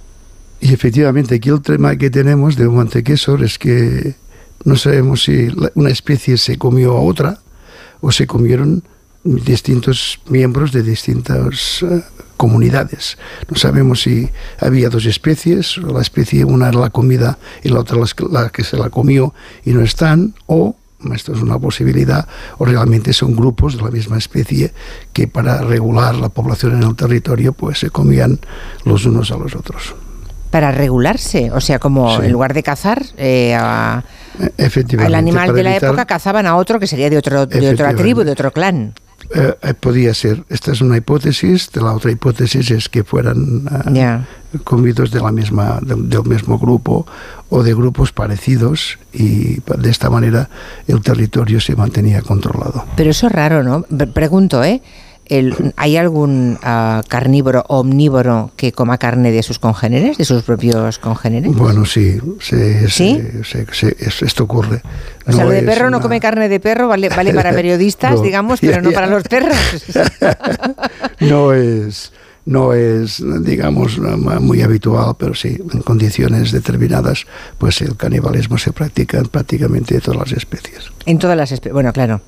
Y 0.61 0.73
efectivamente, 0.73 1.37
aquí 1.37 1.51
el 1.51 1.61
tema 1.61 1.97
que 1.97 2.11
tenemos 2.11 2.57
de 2.57 2.69
Montequesor 2.69 3.45
es 3.45 3.59
que 3.59 4.15
no 4.65 4.77
sabemos 4.77 5.25
si 5.25 5.49
una 5.75 5.91
especie 5.91 6.37
se 6.37 6.59
comió 6.59 6.97
a 6.97 7.01
otra 7.01 7.39
o 8.01 8.11
se 8.11 8.27
comieron 8.27 8.83
distintos 9.23 10.21
miembros 10.29 10.73
de 10.73 10.83
distintas 10.83 11.83
uh, 11.83 12.03
comunidades. 12.37 13.19
No 13.51 13.57
sabemos 13.57 14.03
si 14.03 14.31
había 14.61 14.89
dos 14.89 15.05
especies, 15.07 15.77
la 15.79 16.01
especie 16.01 16.45
una 16.45 16.69
era 16.69 16.79
la 16.79 16.91
comida 16.91 17.39
y 17.63 17.69
la 17.69 17.81
otra 17.81 17.99
la 18.31 18.49
que 18.51 18.65
se 18.65 18.77
la 18.77 18.91
comió 18.91 19.35
y 19.65 19.73
no 19.73 19.83
están, 19.83 20.35
o 20.47 20.77
esto 21.15 21.35
es 21.35 21.43
una 21.43 21.59
posibilidad, 21.59 22.27
o 22.59 22.65
realmente 22.65 23.13
son 23.13 23.37
grupos 23.37 23.77
de 23.77 23.83
la 23.83 23.91
misma 23.91 24.17
especie 24.19 24.73
que 25.13 25.29
para 25.29 25.61
regular 25.63 26.15
la 26.15 26.29
población 26.29 26.77
en 26.77 26.89
el 26.89 26.97
territorio 26.97 27.53
pues 27.53 27.79
se 27.81 27.91
comían 27.91 28.39
los 28.85 29.05
unos 29.07 29.31
a 29.31 29.37
los 29.37 29.55
otros 29.55 29.95
para 30.51 30.73
regularse, 30.73 31.51
o 31.51 31.61
sea, 31.61 31.79
como 31.79 32.19
sí. 32.19 32.27
en 32.27 32.33
lugar 32.33 32.55
de 32.55 32.63
cazar 32.63 33.03
eh, 33.17 33.55
a, 33.55 34.03
al 34.99 35.15
animal 35.15 35.55
de 35.55 35.63
la 35.63 35.71
evitar, 35.73 35.91
época 35.91 36.05
cazaban 36.07 36.47
a 36.47 36.57
otro 36.57 36.79
que 36.79 36.87
sería 36.87 37.11
de 37.11 37.19
otro 37.19 37.47
de 37.47 37.71
otra 37.71 37.95
tribu, 37.95 38.23
de 38.23 38.33
otro 38.33 38.53
clan. 38.53 38.95
Eh, 39.35 39.75
podía 39.81 40.15
ser. 40.15 40.45
Esta 40.49 40.73
es 40.73 40.81
una 40.81 40.97
hipótesis. 40.97 41.71
De 41.73 41.81
la 41.81 41.93
otra 41.95 42.13
hipótesis 42.13 42.71
es 42.71 42.89
que 42.89 43.03
fueran 43.03 43.69
yeah. 43.93 44.27
comidos 44.63 45.11
de 45.11 45.21
la 45.21 45.33
misma, 45.33 45.81
de, 45.83 45.97
del 45.97 46.23
mismo 46.25 46.59
grupo 46.59 47.07
o 47.49 47.63
de 47.63 47.75
grupos 47.75 48.13
parecidos 48.13 48.99
y 49.13 49.61
de 49.61 49.91
esta 49.91 50.11
manera 50.11 50.49
el 50.87 51.01
territorio 51.01 51.61
se 51.61 51.75
mantenía 51.75 52.23
controlado. 52.23 52.85
Pero 52.97 53.11
eso 53.11 53.27
es 53.27 53.33
raro, 53.33 53.63
¿no? 53.63 53.83
Pregunto, 54.13 54.63
¿eh? 54.63 54.83
El, 55.29 55.75
¿Hay 55.77 55.97
algún 55.97 56.59
uh, 56.63 57.03
carnívoro 57.09 57.65
o 57.69 57.81
omnívoro 57.81 58.51
que 58.57 58.73
coma 58.73 58.99
carne 58.99 59.31
de 59.33 59.43
sus 59.43 59.59
congéneres, 59.59 60.19
de 60.19 60.25
sus 60.25 60.43
propios 60.43 60.99
congéneres? 60.99 61.53
Bueno, 61.55 61.85
sí, 61.85 62.19
se, 62.41 62.89
¿Sí? 62.89 63.23
Se, 63.45 63.67
se, 63.73 63.97
esto 64.25 64.45
ocurre. 64.45 64.83
O 65.27 65.33
sea, 65.33 65.45
no 65.45 65.51
lo 65.51 65.57
de 65.57 65.63
perro 65.63 65.89
una... 65.89 65.91
no 65.91 66.01
come 66.01 66.21
carne 66.21 66.49
de 66.49 66.61
perro, 66.61 66.89
vale, 66.89 67.09
vale 67.09 67.35
para 67.35 67.53
periodistas, 67.55 68.17
no, 68.17 68.23
digamos, 68.23 68.61
pero 68.61 68.75
ya, 68.75 68.83
no 68.83 68.91
para 68.93 69.07
los 69.07 69.25
perros. 69.25 69.57
no 71.21 71.53
es 71.53 72.13
no 72.47 72.73
es, 72.73 73.23
digamos, 73.43 73.99
muy 73.99 74.63
habitual, 74.63 75.15
pero 75.19 75.35
sí, 75.35 75.59
en 75.73 75.83
condiciones 75.83 76.53
determinadas, 76.53 77.27
pues 77.59 77.83
el 77.83 77.97
canibalismo 77.97 78.57
se 78.57 78.73
practica 78.73 79.19
en 79.19 79.27
prácticamente 79.27 80.01
todas 80.01 80.31
las 80.31 80.33
especies. 80.33 80.93
En 81.07 81.19
todas 81.19 81.37
las 81.37 81.51
especies, 81.51 81.75
bueno, 81.75 81.93
claro, 81.93 82.23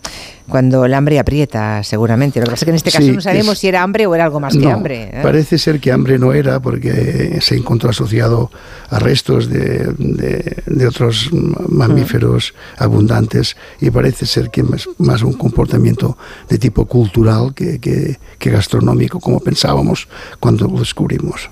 cuando 0.49 0.85
el 0.85 0.95
hambre 0.95 1.19
aprieta, 1.19 1.83
seguramente. 1.85 2.41
Lo 2.41 2.47
que 2.47 2.51
pasa 2.53 2.63
es 2.63 2.65
que 2.65 2.71
en 2.71 2.77
este 2.77 2.91
caso 2.91 3.05
sí, 3.05 3.13
no 3.13 3.21
sabemos 3.21 3.53
es, 3.55 3.59
si 3.61 3.69
era 3.69 3.83
hambre 3.83 4.07
o 4.07 4.15
era 4.15 4.25
algo 4.25 4.41
más 4.41 4.55
no, 4.55 4.61
que 4.61 4.71
hambre. 4.71 5.03
¿eh? 5.13 5.21
Parece 5.23 5.59
ser 5.59 5.79
que 5.79 5.93
hambre 5.93 6.19
no 6.19 6.33
era, 6.33 6.61
porque 6.61 7.39
se 7.41 7.57
encontró 7.57 7.91
asociado 7.91 8.51
a 8.91 8.99
restos 8.99 9.49
de, 9.49 9.93
de, 9.99 10.63
de 10.67 10.87
otros 10.87 11.31
mamíferos 11.33 12.55
mm. 12.55 12.83
abundantes 12.83 13.57
y 13.81 13.91
parece 13.91 14.27
ser 14.27 14.51
que 14.51 14.63
más, 14.63 14.89
más, 14.99 15.23
un 15.23 15.35
comportamiento 15.35 16.17
de 16.49 16.59
tipo 16.59 16.87
cultural 16.87 17.55
que, 17.55 17.79
que, 17.79 18.19
que 18.39 18.51
gastronómico, 18.51 19.21
como 19.21 19.41
pensábamos 19.41 20.08
cuando 20.41 20.67
lo 20.67 20.79
descubrimos. 20.79 21.50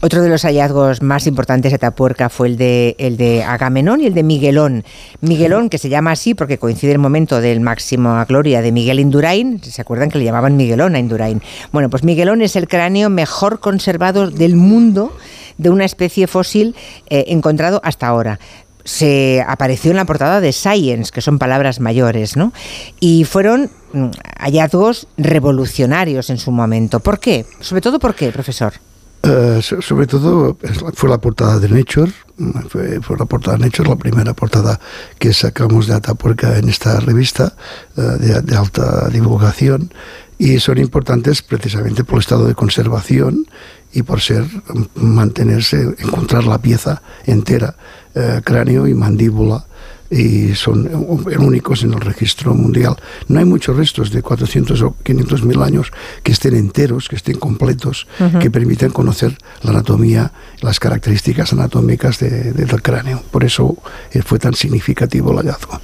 Otro 0.00 0.22
de 0.22 0.28
los 0.28 0.42
hallazgos 0.42 1.02
más 1.02 1.26
importantes 1.26 1.72
de 1.72 1.76
Atapuerca 1.76 2.28
fue 2.28 2.48
el 2.48 2.56
de, 2.56 2.94
el 2.98 3.16
de 3.16 3.42
Agamenón 3.42 4.00
y 4.00 4.06
el 4.06 4.14
de 4.14 4.22
Miguelón. 4.22 4.84
Miguelón, 5.20 5.70
que 5.70 5.78
se 5.78 5.88
llama 5.88 6.12
así 6.12 6.34
porque 6.34 6.58
coincide 6.58 6.92
el 6.92 6.98
momento 6.98 7.40
del 7.40 7.60
máximo 7.60 8.24
gloria 8.28 8.62
de 8.62 8.72
Miguel 8.72 9.00
Indurain, 9.00 9.62
¿se 9.62 9.80
acuerdan 9.80 10.10
que 10.10 10.18
le 10.18 10.24
llamaban 10.24 10.56
Miguelón 10.56 10.94
a 10.94 10.98
Indurain? 10.98 11.42
Bueno, 11.72 11.88
pues 11.90 12.04
Miguelón 12.04 12.42
es 12.42 12.56
el 12.56 12.68
cráneo 12.68 13.10
mejor 13.10 13.60
conservado 13.60 14.30
del 14.30 14.54
mundo 14.54 15.16
de 15.56 15.70
una 15.70 15.84
especie 15.84 16.26
fósil 16.26 16.76
eh, 17.10 17.24
encontrado 17.28 17.80
hasta 17.82 18.06
ahora 18.06 18.38
se 18.88 19.44
apareció 19.46 19.90
en 19.90 19.98
la 19.98 20.06
portada 20.06 20.40
de 20.40 20.50
Science, 20.50 21.12
que 21.12 21.20
son 21.20 21.38
palabras 21.38 21.78
mayores, 21.78 22.38
¿no? 22.38 22.54
Y 23.00 23.24
fueron 23.24 23.70
mm, 23.92 24.06
hallazgos 24.38 25.08
revolucionarios 25.18 26.30
en 26.30 26.38
su 26.38 26.50
momento. 26.52 26.98
¿Por 27.00 27.20
qué? 27.20 27.44
Sobre 27.60 27.82
todo, 27.82 27.98
¿por 27.98 28.14
qué, 28.14 28.32
profesor? 28.32 28.72
Uh, 29.24 29.60
sobre 29.60 30.06
todo 30.06 30.56
fue 30.94 31.10
la 31.10 31.18
portada 31.18 31.58
de 31.58 31.68
Nature, 31.68 32.12
fue, 32.70 33.00
fue, 33.02 33.18
la 33.18 33.26
portada 33.26 33.58
de 33.58 33.64
Nature, 33.64 33.90
la 33.90 33.96
primera 33.96 34.32
portada 34.32 34.80
que 35.18 35.34
sacamos 35.34 35.86
de 35.86 35.94
Atapuerca 35.94 36.56
en 36.56 36.68
esta 36.68 36.98
revista 37.00 37.52
uh, 37.96 38.00
de, 38.00 38.40
de, 38.40 38.56
alta 38.56 39.08
divulgación 39.08 39.92
y 40.38 40.60
son 40.60 40.78
importantes 40.78 41.42
precisamente 41.42 42.04
por 42.04 42.16
el 42.16 42.20
estado 42.20 42.46
de 42.46 42.54
conservación 42.54 43.46
y 43.92 44.02
por 44.02 44.20
ser 44.20 44.44
mantenerse, 44.94 45.94
encontrar 45.98 46.44
la 46.44 46.58
pieza 46.58 47.02
entera, 47.26 47.74
uh, 48.14 48.40
cráneo 48.42 48.86
y 48.86 48.94
mandíbula 48.94 49.64
y 50.10 50.54
son 50.54 50.88
únicos 51.38 51.82
en 51.82 51.92
el 51.92 52.00
registro 52.00 52.54
mundial. 52.54 52.96
No 53.28 53.40
hay 53.40 53.44
muchos 53.44 53.76
restos 53.76 54.10
de 54.10 54.22
400 54.22 54.80
o 54.82 54.96
500 55.02 55.44
mil 55.44 55.62
años 55.62 55.92
que 56.22 56.32
estén 56.32 56.54
enteros, 56.54 57.08
que 57.08 57.16
estén 57.16 57.38
completos, 57.38 58.06
uh 58.18 58.24
-huh. 58.24 58.38
que 58.38 58.50
permiten 58.50 58.90
conocer 58.90 59.36
la 59.62 59.70
anatomía, 59.70 60.32
las 60.62 60.80
características 60.80 61.52
anatómicas 61.52 62.18
de, 62.20 62.52
de, 62.52 62.64
del 62.64 62.82
cráneo. 62.82 63.22
Por 63.30 63.44
eso 63.44 63.76
eh, 64.12 64.22
fue 64.22 64.38
tan 64.38 64.54
significativo 64.54 65.32
el 65.32 65.38
hallazgo. 65.38 65.80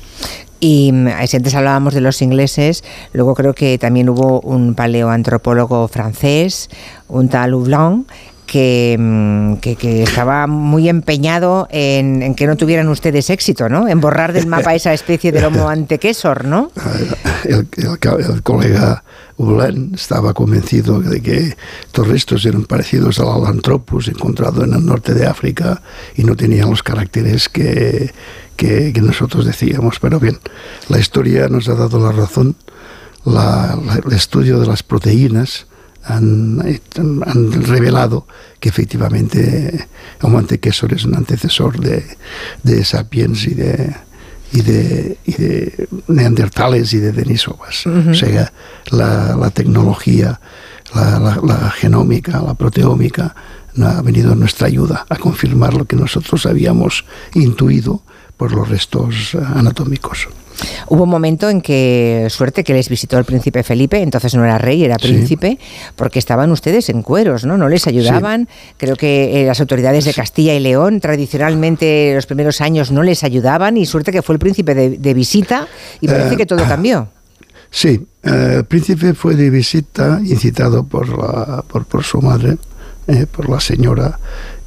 Y 0.64 0.90
si 1.26 1.36
antes 1.36 1.54
hablábamos 1.54 1.92
de 1.92 2.00
los 2.00 2.22
ingleses, 2.22 2.84
luego 3.12 3.34
creo 3.34 3.52
que 3.52 3.76
también 3.76 4.08
hubo 4.08 4.40
un 4.40 4.74
paleoantropólogo 4.74 5.88
francés, 5.88 6.70
un 7.06 7.28
tal 7.28 7.52
Houblon, 7.52 8.06
que, 8.46 8.96
mm, 8.98 9.56
estaba 10.02 10.46
muy 10.46 10.88
empeñado 10.88 11.68
en, 11.70 12.34
que 12.34 12.46
no 12.46 12.56
tuvieran 12.56 12.88
ustedes 12.88 13.28
éxito, 13.28 13.68
¿no? 13.68 13.88
En 13.88 14.00
borrar 14.00 14.32
del 14.32 14.46
mapa 14.46 14.74
esa 14.74 14.94
especie 14.94 15.32
de 15.32 15.42
lomo 15.42 15.68
antequesor, 15.68 16.46
¿no? 16.46 16.70
El, 17.44 17.68
el, 17.76 18.42
colega 18.42 19.04
Ulen 19.36 19.92
estaba 19.94 20.32
convencido 20.32 21.00
de 21.00 21.20
que 21.20 21.54
estos 21.84 22.08
restos 22.08 22.46
eran 22.46 22.64
parecidos 22.64 23.18
al 23.18 23.28
Alanthropus 23.28 24.08
encontrado 24.08 24.64
en 24.64 24.72
el 24.72 24.86
norte 24.86 25.12
de 25.12 25.26
África 25.26 25.82
y 26.16 26.24
no 26.24 26.36
tenían 26.36 26.70
los 26.70 26.82
caracteres 26.82 27.50
que, 27.50 28.12
que, 28.56 28.92
nosotros 29.02 29.44
decíamos. 29.44 29.98
Pero 30.00 30.20
bien, 30.20 30.38
la 30.88 30.98
historia 30.98 31.48
nos 31.48 31.68
ha 31.68 31.74
dado 31.74 31.98
la 31.98 32.12
razón. 32.12 32.56
el 33.26 34.12
estudio 34.12 34.60
de 34.60 34.66
las 34.66 34.82
proteínas 34.82 35.66
han, 36.04 36.62
revelado 37.66 38.26
que 38.60 38.68
efectivamente 38.68 39.88
Homo 40.20 40.38
antecesor 40.38 40.92
es 40.92 41.04
un 41.04 41.16
antecesor 41.16 41.80
de, 41.80 42.04
de 42.62 42.84
Sapiens 42.84 43.46
y 43.46 43.54
de, 43.54 43.94
y 44.52 44.62
de, 44.62 45.18
y 45.24 45.32
de 45.32 45.88
neandertales 46.08 46.92
y 46.92 46.98
de 46.98 47.12
denisovas. 47.12 47.86
O 47.86 48.14
sea, 48.14 48.52
la, 48.90 49.36
la 49.36 49.50
tecnología, 49.50 50.40
la, 50.94 51.40
la, 51.42 51.70
genómica, 51.70 52.40
la 52.40 52.54
proteómica 52.54 53.34
ha 53.82 54.02
venido 54.02 54.32
a 54.32 54.36
nuestra 54.36 54.68
ayuda 54.68 55.04
a 55.08 55.16
confirmar 55.16 55.74
lo 55.74 55.86
que 55.86 55.96
nosotros 55.96 56.46
habíamos 56.46 57.04
intuido 57.34 58.02
por 58.36 58.52
los 58.52 58.68
restos 58.68 59.34
anatómicos. 59.34 60.28
Hubo 60.88 61.04
un 61.04 61.08
momento 61.08 61.48
en 61.50 61.60
que, 61.60 62.26
suerte, 62.30 62.64
que 62.64 62.72
les 62.72 62.88
visitó 62.88 63.18
el 63.18 63.24
príncipe 63.24 63.62
Felipe, 63.62 64.00
entonces 64.00 64.34
no 64.34 64.44
era 64.44 64.58
rey, 64.58 64.84
era 64.84 64.96
príncipe, 64.96 65.58
porque 65.96 66.18
estaban 66.18 66.50
ustedes 66.50 66.88
en 66.88 67.02
cueros, 67.02 67.44
¿no? 67.44 67.56
No 67.56 67.68
les 67.68 67.86
ayudaban. 67.86 68.48
Creo 68.76 68.96
que 68.96 69.40
eh, 69.40 69.46
las 69.46 69.60
autoridades 69.60 70.04
de 70.04 70.14
Castilla 70.14 70.54
y 70.54 70.60
León, 70.60 71.00
tradicionalmente, 71.00 72.12
los 72.14 72.26
primeros 72.26 72.60
años 72.60 72.90
no 72.90 73.02
les 73.02 73.24
ayudaban, 73.24 73.76
y 73.76 73.86
suerte 73.86 74.12
que 74.12 74.22
fue 74.22 74.34
el 74.34 74.38
príncipe 74.38 74.74
de, 74.74 75.14
visita, 75.14 75.66
y 76.00 76.08
parece 76.08 76.34
eh, 76.34 76.36
que 76.36 76.46
todo 76.46 76.64
cambió. 76.64 77.08
Sí, 77.70 78.06
eh, 78.22 78.54
el 78.58 78.64
príncipe 78.64 79.14
fue 79.14 79.34
de 79.34 79.50
visita, 79.50 80.20
incitado 80.22 80.84
por, 80.84 81.08
la, 81.08 81.62
por, 81.62 81.84
por 81.86 82.04
su 82.04 82.20
madre, 82.20 82.56
por 83.32 83.48
la 83.48 83.60
señora, 83.60 84.18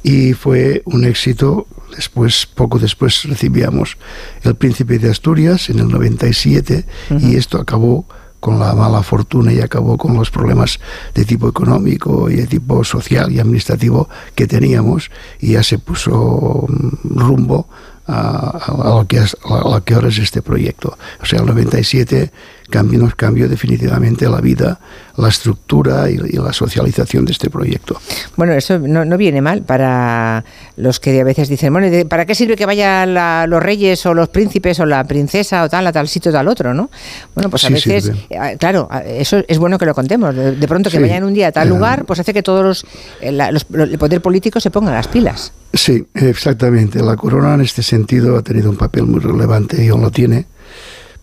y 0.02 0.32
fue 0.32 0.82
un 0.86 1.04
éxito 1.04 1.66
Después, 1.94 2.46
poco 2.46 2.78
después 2.78 3.24
recibíamos 3.24 3.96
El 4.42 4.54
Príncipe 4.54 4.98
de 4.98 5.10
Asturias 5.10 5.70
en 5.70 5.78
el 5.78 5.88
97 5.88 6.84
y 7.18 7.36
esto 7.36 7.58
acabó 7.58 8.06
con 8.40 8.58
la 8.58 8.74
mala 8.74 9.02
fortuna 9.02 9.52
y 9.52 9.60
acabó 9.60 9.96
con 9.96 10.14
los 10.14 10.30
problemas 10.30 10.78
de 11.14 11.24
tipo 11.24 11.48
económico 11.48 12.30
y 12.30 12.36
de 12.36 12.46
tipo 12.46 12.84
social 12.84 13.32
y 13.32 13.40
administrativo 13.40 14.08
que 14.34 14.46
teníamos 14.46 15.10
y 15.40 15.52
ya 15.52 15.62
se 15.62 15.78
puso 15.78 16.66
mm, 16.68 17.18
rumbo 17.18 17.68
a, 18.06 18.72
lo, 18.78 19.06
que 19.06 19.18
es, 19.18 19.36
a 19.44 19.68
lo 19.68 19.84
que 19.84 19.94
ahora 19.94 20.08
es 20.08 20.18
este 20.18 20.40
proyecto. 20.40 20.96
O 21.20 21.26
sea, 21.26 21.40
el 21.40 21.46
97 21.46 22.30
cambió, 22.68 22.98
nos 22.98 23.14
cambió 23.14 23.48
definitivamente 23.48 24.28
la 24.28 24.40
vida, 24.40 24.80
la 25.16 25.28
estructura 25.28 26.10
y, 26.10 26.16
la 26.18 26.52
socialización 26.52 27.24
de 27.24 27.32
este 27.32 27.50
proyecto. 27.50 28.00
Bueno, 28.36 28.52
eso 28.52 28.78
no, 28.78 29.18
viene 29.18 29.40
mal 29.40 29.62
para 29.62 30.44
los 30.76 31.00
que 31.00 31.20
a 31.20 31.24
veces 31.24 31.48
dicen, 31.48 31.72
bueno, 31.72 31.88
¿para 32.08 32.26
qué 32.26 32.34
sirve 32.34 32.56
que 32.56 32.66
vayan 32.66 33.14
los 33.50 33.62
reyes 33.62 34.04
o 34.06 34.14
los 34.14 34.28
príncipes 34.28 34.78
o 34.80 34.86
la 34.86 35.04
princesa 35.04 35.64
o 35.64 35.68
tal 35.68 35.86
a 35.86 35.92
tal 35.92 36.08
sitio 36.08 36.30
o 36.30 36.34
tal 36.34 36.48
otro, 36.48 36.74
no? 36.74 36.90
Bueno, 37.34 37.50
pues 37.50 37.64
a 37.64 37.70
veces, 37.70 38.12
eh, 38.30 38.56
claro, 38.58 38.88
eso 39.06 39.42
es 39.46 39.58
bueno 39.58 39.78
que 39.78 39.86
lo 39.86 39.94
contemos. 39.94 40.34
De, 40.34 40.68
pronto 40.68 40.90
que 40.90 40.98
vayan 40.98 41.24
un 41.24 41.34
día 41.34 41.48
a 41.48 41.52
tal 41.52 41.68
lugar, 41.68 42.04
pues 42.04 42.20
hace 42.20 42.32
que 42.32 42.42
todos 42.42 42.64
los, 42.64 42.86
eh, 43.20 43.32
los, 43.32 43.66
el 43.72 43.98
poder 43.98 44.20
político 44.20 44.60
se 44.60 44.70
pongan 44.70 44.94
las 44.94 45.08
pilas. 45.08 45.52
Sí, 45.72 46.06
exactamente. 46.14 47.02
La 47.02 47.16
corona 47.16 47.54
en 47.54 47.60
este 47.60 47.82
sentido 47.82 48.36
ha 48.36 48.42
tenido 48.42 48.70
un 48.70 48.76
papel 48.76 49.04
muy 49.04 49.20
relevante 49.20 49.84
y 49.84 49.88
aún 49.88 50.02
lo 50.02 50.10
tiene, 50.10 50.46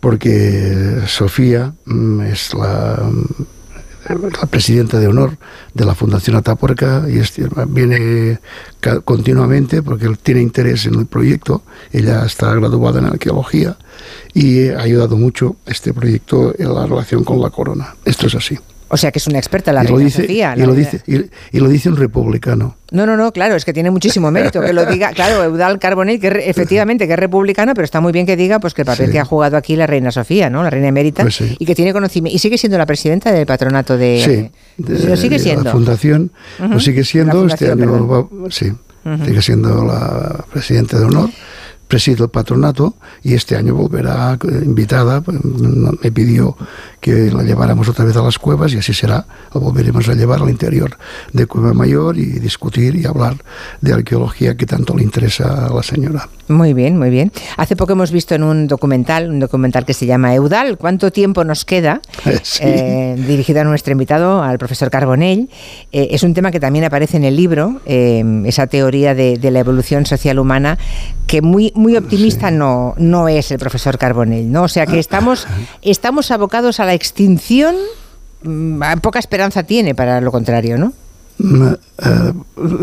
porque 0.05 1.01
Sofía 1.07 1.73
mm, 1.85 2.21
es 2.21 2.53
la, 2.53 3.09
la 4.07 4.45
presidenta 4.47 4.99
de 4.99 5.07
honor 5.07 5.35
de 5.73 5.83
la 5.83 5.95
Fundación 5.95 6.35
Atapuerca 6.35 7.07
y 7.09 7.21
viene 7.69 8.39
continuamente 9.03 9.81
porque 9.81 10.07
tiene 10.21 10.43
interés 10.43 10.85
en 10.85 10.93
el 10.93 11.07
proyecto. 11.07 11.63
Ella 11.91 12.23
está 12.23 12.53
graduada 12.53 12.99
en 12.99 13.07
arqueología 13.07 13.77
y 14.31 14.69
ha 14.69 14.81
ayudado 14.81 15.17
mucho 15.17 15.55
este 15.65 15.91
proyecto 15.91 16.53
en 16.55 16.75
la 16.75 16.85
relación 16.85 17.23
con 17.23 17.41
la 17.41 17.49
corona. 17.49 17.95
Esto 18.05 18.27
es 18.27 18.35
así. 18.35 18.59
O 18.87 18.97
sea 18.97 19.11
que 19.11 19.19
es 19.19 19.27
una 19.27 19.39
experta 19.39 19.73
la 19.73 19.83
y 19.83 19.87
reina 19.87 20.09
Sofía. 20.09 20.53
Y, 20.55 20.61
lo 20.61 20.73
dice, 20.73 21.01
y, 21.07 21.59
lo 21.59 21.69
dice 21.69 21.89
un 21.89 21.97
republicano. 21.97 22.77
No, 22.91 23.05
no, 23.05 23.17
no, 23.17 23.31
claro, 23.31 23.55
es 23.55 23.65
que 23.65 23.73
tiene 23.73 23.89
muchísimo 23.89 24.29
mérito 24.29 24.61
que 24.61 24.73
lo 24.73 24.85
diga. 24.91 25.11
Claro, 25.11 25.43
Eudal 25.43 25.79
Carbonell, 25.79 26.19
que 26.19 26.27
efectivamente 26.27 27.07
que 27.07 27.13
es 27.13 27.19
republicana, 27.19 27.73
pero 27.73 27.85
está 27.85 27.99
muy 27.99 28.13
bien 28.13 28.25
que 28.25 28.35
diga 28.35 28.59
pues 28.59 28.73
que 28.73 28.83
el 28.83 28.85
papel 28.85 29.11
que 29.11 29.19
ha 29.19 29.25
jugado 29.25 29.57
aquí 29.57 29.75
la 29.75 29.87
reina 29.87 30.11
Sofía, 30.11 30.49
¿no? 30.49 30.61
La 30.63 30.69
reina 30.69 30.89
emérita, 30.89 31.23
pues 31.23 31.41
y 31.41 31.65
que 31.65 31.73
tiene 31.73 31.93
conocimiento. 31.93 32.35
Y 32.35 32.39
sigue 32.39 32.57
siendo 32.57 32.77
la 32.77 32.85
presidenta 32.85 33.31
del 33.31 33.45
patronato 33.45 33.97
de. 33.97 34.51
Sí, 34.77 34.85
lo 35.07 35.17
sigue 35.17 35.39
siendo. 35.39 35.63
La 35.63 35.71
fundación 35.71 36.31
lo 36.59 36.79
sigue 36.79 37.03
siendo. 37.03 37.47
Este 37.47 37.71
año, 37.71 38.29
sí, 38.49 38.71
sigue 39.25 39.41
siendo 39.41 39.83
la 39.83 40.45
presidenta 40.51 40.99
de 40.99 41.05
honor 41.05 41.29
presido 41.87 42.25
el 42.25 42.31
patronato 42.31 42.95
y 43.23 43.33
este 43.33 43.55
año 43.55 43.75
volverá 43.75 44.33
eh, 44.33 44.61
invitada, 44.63 45.21
pues, 45.21 45.37
me 45.43 46.11
pidió 46.11 46.57
que 47.05 47.29
la 47.29 47.43
lleváramos 47.43 47.87
otra 47.87 48.03
vez 48.03 48.17
a 48.17 48.23
las 48.23 48.39
cuevas 48.39 48.73
y 48.73 48.79
así 48.79 48.91
será, 48.91 49.27
la 49.53 49.61
volveremos 49.61 50.09
a 50.09 50.15
llevar 50.15 50.41
al 50.41 50.49
interior 50.49 50.97
de 51.33 51.45
Cueva 51.45 51.71
Mayor 51.71 52.17
y 52.17 52.39
discutir 52.39 52.95
y 52.95 53.05
hablar 53.05 53.35
de 53.79 53.93
arqueología 53.93 54.57
que 54.57 54.65
tanto 54.65 54.95
le 54.97 55.03
interesa 55.03 55.67
a 55.67 55.69
la 55.71 55.83
señora. 55.83 56.27
Muy 56.47 56.73
bien, 56.73 56.97
muy 56.97 57.11
bien. 57.11 57.31
Hace 57.57 57.75
poco 57.75 57.93
hemos 57.93 58.11
visto 58.11 58.33
en 58.33 58.41
un 58.41 58.67
documental, 58.67 59.29
un 59.29 59.39
documental 59.39 59.85
que 59.85 59.93
se 59.93 60.07
llama 60.07 60.33
Eudal, 60.33 60.79
¿cuánto 60.79 61.11
tiempo 61.11 61.43
nos 61.43 61.63
queda? 61.63 62.01
Eh, 62.61 63.15
dirigido 63.27 63.61
a 63.61 63.63
nuestro 63.63 63.91
invitado, 63.91 64.41
al 64.41 64.57
profesor 64.57 64.89
Carbonell. 64.89 65.49
Eh, 65.91 66.07
es 66.11 66.23
un 66.23 66.33
tema 66.33 66.51
que 66.51 66.59
también 66.59 66.85
aparece 66.85 67.17
en 67.17 67.23
el 67.23 67.35
libro, 67.35 67.81
esa 67.85 68.67
teoría 68.67 69.13
de, 69.13 69.37
de 69.37 69.51
la 69.51 69.59
evolución 69.59 70.05
social 70.05 70.39
humana 70.39 70.77
que 71.27 71.41
muy 71.41 71.71
muy 71.75 71.97
optimista 71.97 72.51
no, 72.51 72.93
no 72.97 73.27
es 73.27 73.51
el 73.51 73.59
profesor 73.59 73.97
Carbonell, 73.97 74.51
¿no? 74.51 74.63
O 74.63 74.67
sea 74.67 74.85
que 74.85 74.99
estamos, 74.99 75.47
estamos 75.81 76.31
abocados 76.31 76.79
a 76.79 76.85
la 76.85 76.94
extinción, 76.95 77.75
mm, 78.43 78.81
poca 79.01 79.19
esperanza 79.19 79.63
tiene 79.63 79.95
para 79.95 80.21
lo 80.21 80.31
contrario, 80.31 80.77
¿no? 80.77 80.93
Mm, 81.37 81.67
eh, 81.67 82.33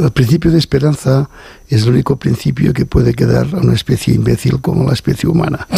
el 0.04 0.10
principio 0.12 0.50
de 0.50 0.58
esperanza 0.58 1.30
es 1.68 1.84
el 1.84 1.90
único 1.90 2.16
principio 2.16 2.74
que 2.74 2.84
puede 2.84 3.14
quedar 3.14 3.48
a 3.54 3.58
una 3.58 3.74
especie 3.74 4.14
imbécil 4.14 4.60
como 4.60 4.84
la 4.86 4.92
especie 4.92 5.28
humana. 5.28 5.66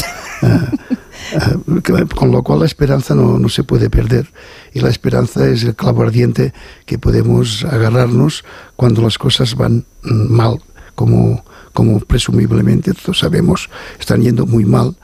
Eh, 1.33 1.39
eh, 1.67 2.05
con 2.15 2.31
lo 2.31 2.43
cual 2.43 2.61
la 2.61 2.67
esperanza 2.67 3.15
no, 3.15 3.39
no, 3.39 3.49
se 3.49 3.65
puede 3.65 3.89
perder. 3.89 4.31
Y 4.75 4.81
la 4.81 4.91
esperanza 4.91 5.49
es 5.49 5.65
el 5.65 5.75
clavo 5.75 6.03
ardiente 6.03 6.53
que 6.85 6.99
podemos 6.99 7.65
agarrarnos 7.65 8.45
cuando 8.77 9.01
las 9.01 9.17
cosas 9.17 9.55
van 9.55 9.87
mm, 10.03 10.31
mal, 10.31 10.61
como 10.95 11.43
como 11.75 11.99
presumiblemente 12.01 12.93
todos 12.95 13.19
sabemos 13.19 13.69
están 13.99 14.23
yendo 14.23 14.47
muy 14.47 14.65
mal. 14.65 14.97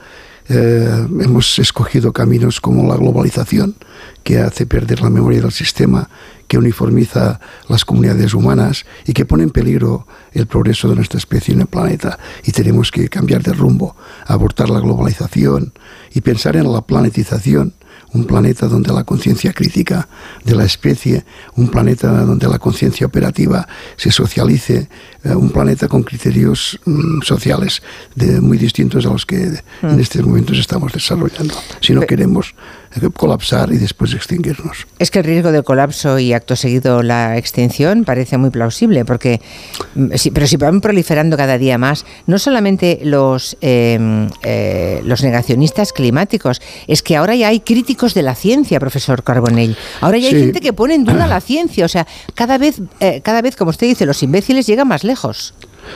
Eh, 0.53 1.07
hemos 1.21 1.59
escogido 1.59 2.11
caminos 2.11 2.59
como 2.59 2.85
la 2.85 2.97
globalización, 2.97 3.73
que 4.21 4.39
hace 4.39 4.65
perder 4.65 4.99
la 4.99 5.09
memoria 5.09 5.39
del 5.39 5.53
sistema, 5.53 6.09
que 6.49 6.57
uniformiza 6.57 7.39
las 7.69 7.85
comunidades 7.85 8.33
humanas 8.33 8.85
y 9.05 9.13
que 9.13 9.23
pone 9.23 9.43
en 9.43 9.51
peligro 9.51 10.07
el 10.33 10.47
progreso 10.47 10.89
de 10.89 10.95
nuestra 10.95 11.19
especie 11.19 11.53
en 11.53 11.61
el 11.61 11.67
planeta. 11.67 12.19
Y 12.43 12.51
tenemos 12.51 12.91
que 12.91 13.07
cambiar 13.07 13.43
de 13.43 13.53
rumbo, 13.53 13.95
abortar 14.25 14.69
la 14.69 14.81
globalización 14.81 15.71
y 16.13 16.19
pensar 16.19 16.57
en 16.57 16.69
la 16.69 16.81
planetización 16.81 17.73
un 18.13 18.25
planeta 18.25 18.67
donde 18.67 18.93
la 18.93 19.03
conciencia 19.03 19.53
crítica 19.53 20.07
de 20.43 20.55
la 20.55 20.65
especie, 20.65 21.23
un 21.55 21.69
planeta 21.69 22.25
donde 22.25 22.47
la 22.47 22.59
conciencia 22.59 23.07
operativa 23.07 23.67
se 23.95 24.11
socialice, 24.11 24.89
un 25.23 25.49
planeta 25.51 25.87
con 25.87 26.03
criterios 26.03 26.79
mm, 26.85 27.21
sociales 27.21 27.81
de, 28.15 28.41
muy 28.41 28.57
distintos 28.57 29.05
a 29.05 29.09
los 29.09 29.25
que 29.25 29.43
en 29.43 29.61
mm. 29.81 29.99
estos 29.99 30.25
momentos 30.25 30.57
estamos 30.57 30.91
desarrollando. 30.93 31.53
Si 31.79 31.93
no 31.93 32.01
queremos 32.01 32.55
eh, 32.95 33.09
colapsar 33.15 33.71
y 33.71 33.77
después 33.77 34.13
extinguirnos. 34.13 34.87
Es 34.99 35.11
que 35.11 35.19
el 35.19 35.25
riesgo 35.25 35.51
del 35.51 35.63
colapso 35.63 36.19
y 36.19 36.33
acto 36.33 36.55
seguido 36.55 37.03
la 37.03 37.37
extinción 37.37 38.03
parece 38.03 38.37
muy 38.37 38.49
plausible, 38.49 39.05
porque 39.05 39.41
mm, 39.95 40.09
pero 40.33 40.47
si 40.47 40.57
van 40.57 40.81
proliferando 40.81 41.37
cada 41.37 41.57
día 41.57 41.77
más, 41.77 42.05
no 42.25 42.39
solamente 42.39 42.99
los, 43.03 43.57
em, 43.61 44.27
eh, 44.43 45.01
los 45.05 45.23
negacionistas 45.23 45.93
climáticos, 45.93 46.61
es 46.87 47.01
que 47.03 47.15
ahora 47.15 47.35
ya 47.35 47.49
hay 47.49 47.59
críticos 47.59 48.13
de 48.13 48.23
la 48.23 48.35
ciencia, 48.35 48.79
profesor 48.79 49.23
Carbonell. 49.23 49.77
Ahora 50.01 50.17
ya 50.17 50.29
hay 50.29 50.39
gente 50.39 50.61
que 50.61 50.73
pone 50.73 50.95
en 50.95 51.05
duda 51.05 51.27
la 51.27 51.41
ciencia, 51.51 51.85
o 51.85 51.89
sea, 51.89 52.07
cada 52.33 52.57
vez, 52.57 52.81
eh, 52.99 53.21
cada 53.23 53.41
vez, 53.41 53.55
como 53.55 53.69
usted 53.69 53.87
dice, 53.87 54.05
los 54.05 54.21
imbéciles 54.23 54.65
llegan 54.65 54.87
más 54.87 55.03
lejos. 55.03 55.10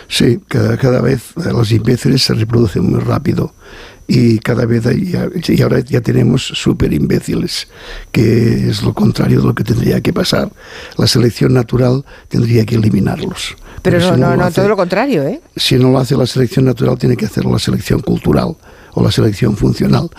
Sí, 0.08 0.40
cada, 0.48 0.78
cada 0.78 1.02
vez 1.02 1.34
los 1.36 1.72
imbéciles 1.72 2.24
se 2.24 2.34
reproducen 2.34 2.90
muy 2.90 3.00
rápido 3.00 3.54
y 4.08 4.40
cada 4.40 4.66
vez 4.66 4.84
ya, 4.84 5.28
y 5.48 5.62
ahora 5.62 5.80
ya 5.80 6.02
tenemos 6.02 6.46
súper 6.46 6.94
imbéciles, 6.94 7.68
que 8.12 8.70
es 8.70 8.84
lo 8.84 8.94
contrario 8.94 9.42
de 9.42 9.48
lo 9.48 9.56
que 9.56 9.64
tendría 9.64 10.02
que 10.02 10.14
pasar. 10.14 10.52
La 10.98 11.08
selección 11.08 11.54
natural 11.54 12.06
tendría 12.28 12.66
que 12.66 12.76
eliminarlos. 12.76 13.56
Pero 13.82 14.00
no, 14.00 14.18
no, 14.18 14.36
no, 14.36 14.52
todo 14.52 14.68
lo 14.68 14.76
contrario, 14.76 15.24
¿eh? 15.24 15.42
Si 15.56 15.76
no 15.76 15.92
lo 15.92 16.00
hace 16.00 16.16
la 16.16 16.26
selección 16.26 16.66
natural, 16.66 16.98
tiene 16.98 17.18
que 17.18 17.26
hacerlo 17.26 17.52
la 17.52 17.60
selección 17.60 18.00
cultural 18.02 18.56
o 18.94 19.04
la 19.04 19.12
selección 19.12 19.58
funcional, 19.58 20.10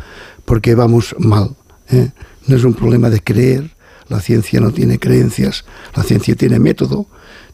porque 0.45 0.75
vamos 0.75 1.15
mal. 1.19 1.51
¿eh? 1.91 2.11
No 2.47 2.57
es 2.57 2.65
un 2.65 2.75
problema 2.75 3.09
de 3.11 3.21
creer, 3.21 3.71
la 4.09 4.21
ciencia 4.21 4.61
no 4.61 4.73
tiene 4.73 4.99
creencias, 4.99 5.65
la 5.95 6.03
ciencia 6.03 6.35
tiene 6.35 6.59
método, 6.59 7.07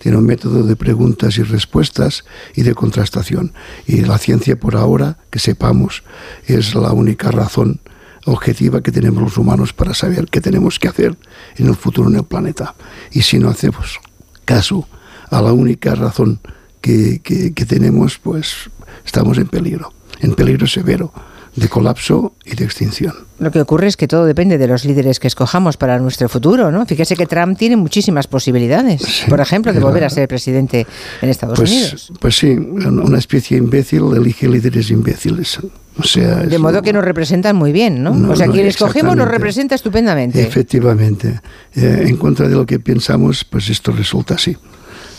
tiene 0.03 0.19
un 0.19 0.27
método 0.27 0.65
de 0.65 0.75
preguntas 0.75 1.39
y 1.39 1.45
respuestas 1.45 2.25
y 2.57 2.63
de 2.63 2.75
contrastación. 2.75 3.53
Y 3.87 4.01
la 4.01 4.19
ciencia, 4.19 4.59
por 4.59 4.75
ahora, 4.75 5.19
que 5.31 5.39
sepamos, 5.39 6.03
es 6.45 6.75
la 6.75 6.91
única 6.91 7.31
razón 7.31 7.79
objetiva 8.25 8.83
que 8.83 8.91
tenemos 8.91 9.23
los 9.23 9.39
humanos 9.39 9.73
para 9.73 9.95
saber 9.95 10.27
qué 10.27 10.41
tenemos 10.41 10.81
que 10.81 10.89
hacer 10.89 11.17
en 11.57 11.69
el 11.69 11.77
futuro 11.77 12.09
en 12.09 12.17
el 12.17 12.25
planeta. 12.25 12.75
Y 13.13 13.23
si 13.23 13.39
no 13.39 13.49
hacemos 13.49 14.01
caso 14.45 14.89
a 15.31 15.41
la 15.41 15.53
única 15.53 15.95
razón 15.95 16.41
que, 16.81 17.21
que 17.23 17.65
tenemos, 17.65 18.19
pues 18.19 18.71
estamos 19.07 19.39
en 19.39 19.47
peligro, 19.47 19.93
en 20.19 20.35
peligro 20.35 20.67
severo 20.67 21.13
de 21.55 21.69
colapso 21.69 22.35
y 22.45 22.55
de 22.55 22.65
extinción. 22.65 23.13
Lo 23.39 23.51
que 23.51 23.61
ocurre 23.61 23.87
es 23.87 23.97
que 23.97 24.09
todo 24.09 24.25
depende 24.25 24.57
de 24.57 24.67
los 24.67 24.85
líderes 24.85 25.21
que 25.21 25.27
escojamos 25.27 25.77
para 25.77 25.99
nuestro 25.99 26.29
futuro, 26.29 26.71
¿no? 26.71 26.87
Fíjese 26.87 27.15
que 27.15 27.27
Trump 27.27 27.59
tiene 27.59 27.77
muchísimas 27.77 28.27
posibilidades, 28.27 29.25
por 29.29 29.41
ejemplo, 29.41 29.73
de 29.73 29.81
volver 29.81 30.05
a 30.05 30.11
ser 30.11 30.29
presidente 30.29 30.87
en 31.21 31.29
Estados 31.29 31.59
pues, 31.59 31.71
Unidos. 31.71 32.13
Pues 32.21 32.37
sí, 32.37 32.53
una 32.53 33.19
especie 33.19 33.59
imbécil 33.59 34.05
elige 34.17 34.49
líderes 34.49 34.91
imbéciles. 34.91 35.59
O 35.99 36.05
sea, 36.05 36.37
de 36.37 36.59
modo 36.59 36.81
que 36.81 36.93
nos 36.93 37.05
representan 37.05 37.55
muy 37.55 37.71
bien, 37.71 38.03
¿no? 38.03 38.31
o 38.31 38.37
sea, 38.37 38.49
quien 38.49 38.67
escogemos 38.67 39.15
nos 39.15 39.29
representa 39.29 39.75
estupendamente. 39.75 40.41
Efectivamente. 40.41 41.41
Eh, 41.75 42.05
en 42.07 42.17
contra 42.17 42.49
de 42.49 42.55
lo 42.55 42.65
que 42.65 42.79
pensamos, 42.81 43.45
pues 43.45 43.69
esto 43.69 43.93
resulta 43.93 44.35
así. 44.35 44.57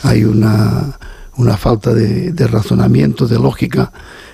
Hay 0.01 0.23
una, 0.23 0.97
una 1.37 1.57
falta 1.57 1.93
de, 1.93 2.31
de 2.31 2.47
razonamiento, 2.47 3.27
de 3.27 3.37
lógica 3.37 3.91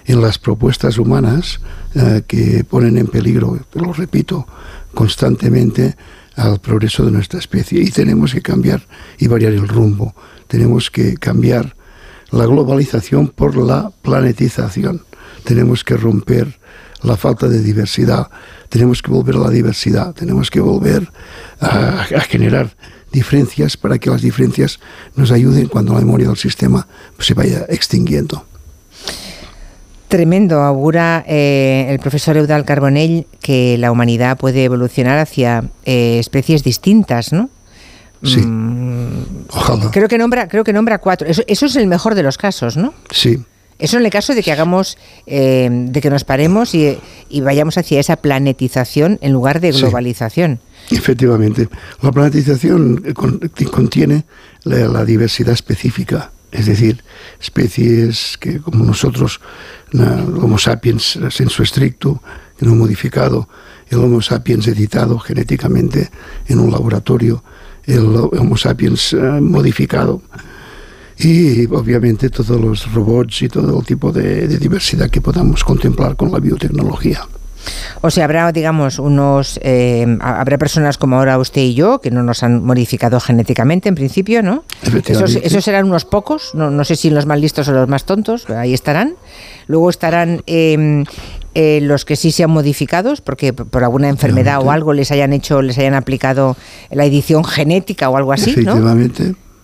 en 0.10 0.22
las 0.24 0.40
propuestas 0.40 0.98
humanas 0.98 1.60
eh, 1.94 2.24
que 2.28 2.64
ponen 2.64 2.98
en 2.98 3.06
peligro, 3.06 3.60
lo 3.74 3.94
repito, 3.94 4.48
constantemente 4.96 5.96
al 6.36 6.60
progreso 6.60 7.06
de 7.06 7.12
nuestra 7.12 7.38
especie. 7.38 7.80
Y 7.80 7.92
tenemos 7.92 8.34
que 8.34 8.42
cambiar 8.42 8.82
y 9.20 9.28
variar 9.28 9.54
el 9.54 9.68
rumbo. 9.68 10.16
Tenemos 10.48 10.90
que 10.90 11.16
cambiar 11.16 11.76
la 12.32 12.48
globalización 12.48 13.28
por 13.28 13.56
la 13.56 13.92
planetización. 14.02 15.04
Tenemos 15.44 15.84
que 15.84 15.96
romper 15.96 16.60
la 17.04 17.16
falta 17.16 17.48
de 17.48 17.62
diversidad. 17.62 18.32
Tenemos 18.70 19.04
que 19.04 19.12
volver 19.12 19.36
a 19.36 19.40
la 19.42 19.50
diversidad. 19.52 20.16
Tenemos 20.16 20.50
que 20.50 20.60
volver 20.60 21.08
a, 21.60 22.02
a 22.02 22.22
generar 22.22 22.76
diferencias 23.12 23.78
para 23.78 24.00
que 24.00 24.10
las 24.10 24.24
diferencias 24.24 24.80
nos 25.16 25.30
ayuden 25.30 25.68
cuando 25.68 25.94
la 25.94 26.00
memoria 26.00 26.30
del 26.30 26.38
sistema 26.38 26.88
se 27.20 27.36
vaya 27.36 27.68
extinguiendo. 27.70 28.50
Tremendo, 30.10 30.62
augura 30.64 31.24
eh, 31.28 31.86
el 31.88 32.00
profesor 32.00 32.36
Eudal 32.36 32.66
Carbonell 32.66 33.28
que 33.42 33.78
la 33.78 33.92
humanidad 33.92 34.40
puede 34.40 34.64
evolucionar 34.64 35.20
hacia 35.20 35.66
eh, 35.86 36.18
especies 36.18 36.64
distintas, 36.64 37.32
¿no? 37.32 37.52
Sí. 38.24 38.42
Mm, 38.42 39.46
Ojalá. 39.50 39.92
Creo 39.92 40.08
que 40.08 40.18
nombra, 40.18 40.48
creo 40.48 40.64
que 40.64 40.74
nombra 40.74 40.98
cuatro. 40.98 41.28
Eso, 41.28 41.44
es 41.46 41.76
el 41.76 41.86
mejor 41.86 42.16
de 42.16 42.24
los 42.24 42.40
casos, 42.40 42.76
¿no? 42.76 42.96
Sí. 43.12 43.44
Eso 43.78 44.00
en 44.00 44.06
el 44.06 44.12
caso 44.12 44.34
de 44.34 44.42
que 44.42 44.52
hagamos, 44.52 44.98
eh, 45.28 45.70
de 45.72 46.02
que 46.02 46.10
nos 46.10 46.24
paremos 46.24 46.74
y, 46.74 46.98
vayamos 47.42 47.78
hacia 47.78 48.00
esa 48.00 48.16
planetización 48.16 49.20
en 49.22 49.32
lugar 49.32 49.60
de 49.60 49.72
globalización. 49.72 50.60
efectivamente. 50.90 51.70
La 52.02 52.12
planetización 52.12 53.14
contiene 53.72 54.24
la 54.64 55.06
diversidad 55.06 55.54
específica 55.54 56.32
es 56.52 56.66
decir, 56.66 57.04
especies 57.40 58.38
que 58.40 58.60
como 58.60 58.84
nosotros, 58.86 59.40
Homo 59.94 60.58
sapiens 60.58 61.16
en 61.16 61.50
su 61.50 61.64
estricto, 61.64 62.22
no 62.60 62.76
modificado, 62.76 63.48
el 63.90 64.00
Homo 64.00 64.22
sapiens 64.22 64.68
editado 64.68 65.18
genéticamente 65.20 66.10
en 66.48 66.60
un 66.60 66.72
laboratorio, 66.72 67.44
el 67.86 68.06
Homo 68.16 68.58
sapiens 68.58 69.14
eh, 69.14 69.18
modificado 69.42 70.22
y 71.18 71.66
obviamente 71.68 72.30
todos 72.30 72.60
los 72.60 72.92
robots 72.94 73.42
y 73.42 73.50
todo 73.50 73.80
el 73.80 73.86
tipo 73.86 74.12
de 74.12 74.48
diversidad 74.58 75.10
que 75.10 75.20
podamos 75.20 75.64
contemplar 75.64 76.16
con 76.16 76.32
la 76.32 76.40
biotecnología. 76.40 77.28
O 78.02 78.10
sea, 78.10 78.26
habrá, 78.26 78.52
digamos, 78.52 79.00
unos. 79.00 79.60
Eh, 79.64 80.18
habrá 80.22 80.58
personas 80.58 80.98
como 80.98 81.18
ahora 81.18 81.38
usted 81.38 81.62
y 81.62 81.74
yo 81.74 82.00
que 82.00 82.12
no 82.12 82.24
nos 82.24 82.44
han 82.44 82.64
modificado 82.64 83.20
genéticamente, 83.20 83.90
en 83.90 83.96
principio, 83.96 84.42
¿no? 84.42 84.64
Esos, 85.06 85.36
esos, 85.36 85.64
serán 85.64 85.86
unos 85.86 86.06
pocos, 86.06 86.52
no, 86.54 86.72
no, 86.72 86.84
sé 86.84 86.96
si 86.96 87.10
los 87.10 87.26
más 87.26 87.40
listos 87.40 87.68
o 87.68 87.74
los 87.74 87.88
más 87.88 88.06
tontos, 88.06 88.50
ahí 88.50 88.74
estarán. 88.74 89.16
Luego 89.68 89.90
estarán. 89.90 90.44
Em, 90.46 91.06
eh, 91.56 91.80
los 91.82 92.06
que 92.06 92.16
sí 92.16 92.32
sean 92.32 92.52
modificados, 92.52 93.22
porque 93.22 93.54
por 93.54 93.84
alguna 93.84 94.08
enfermedad 94.08 94.62
o 94.62 94.72
algo 94.72 94.94
les 94.94 95.12
hayan 95.12 95.34
hecho, 95.34 95.64
les 95.64 95.80
hayan 95.80 95.96
aplicado 95.96 96.56
la 96.92 97.06
edición 97.06 97.44
genética 97.44 98.08
o 98.10 98.18
algo 98.18 98.32
así, 98.32 98.56
¿no? 98.58 98.76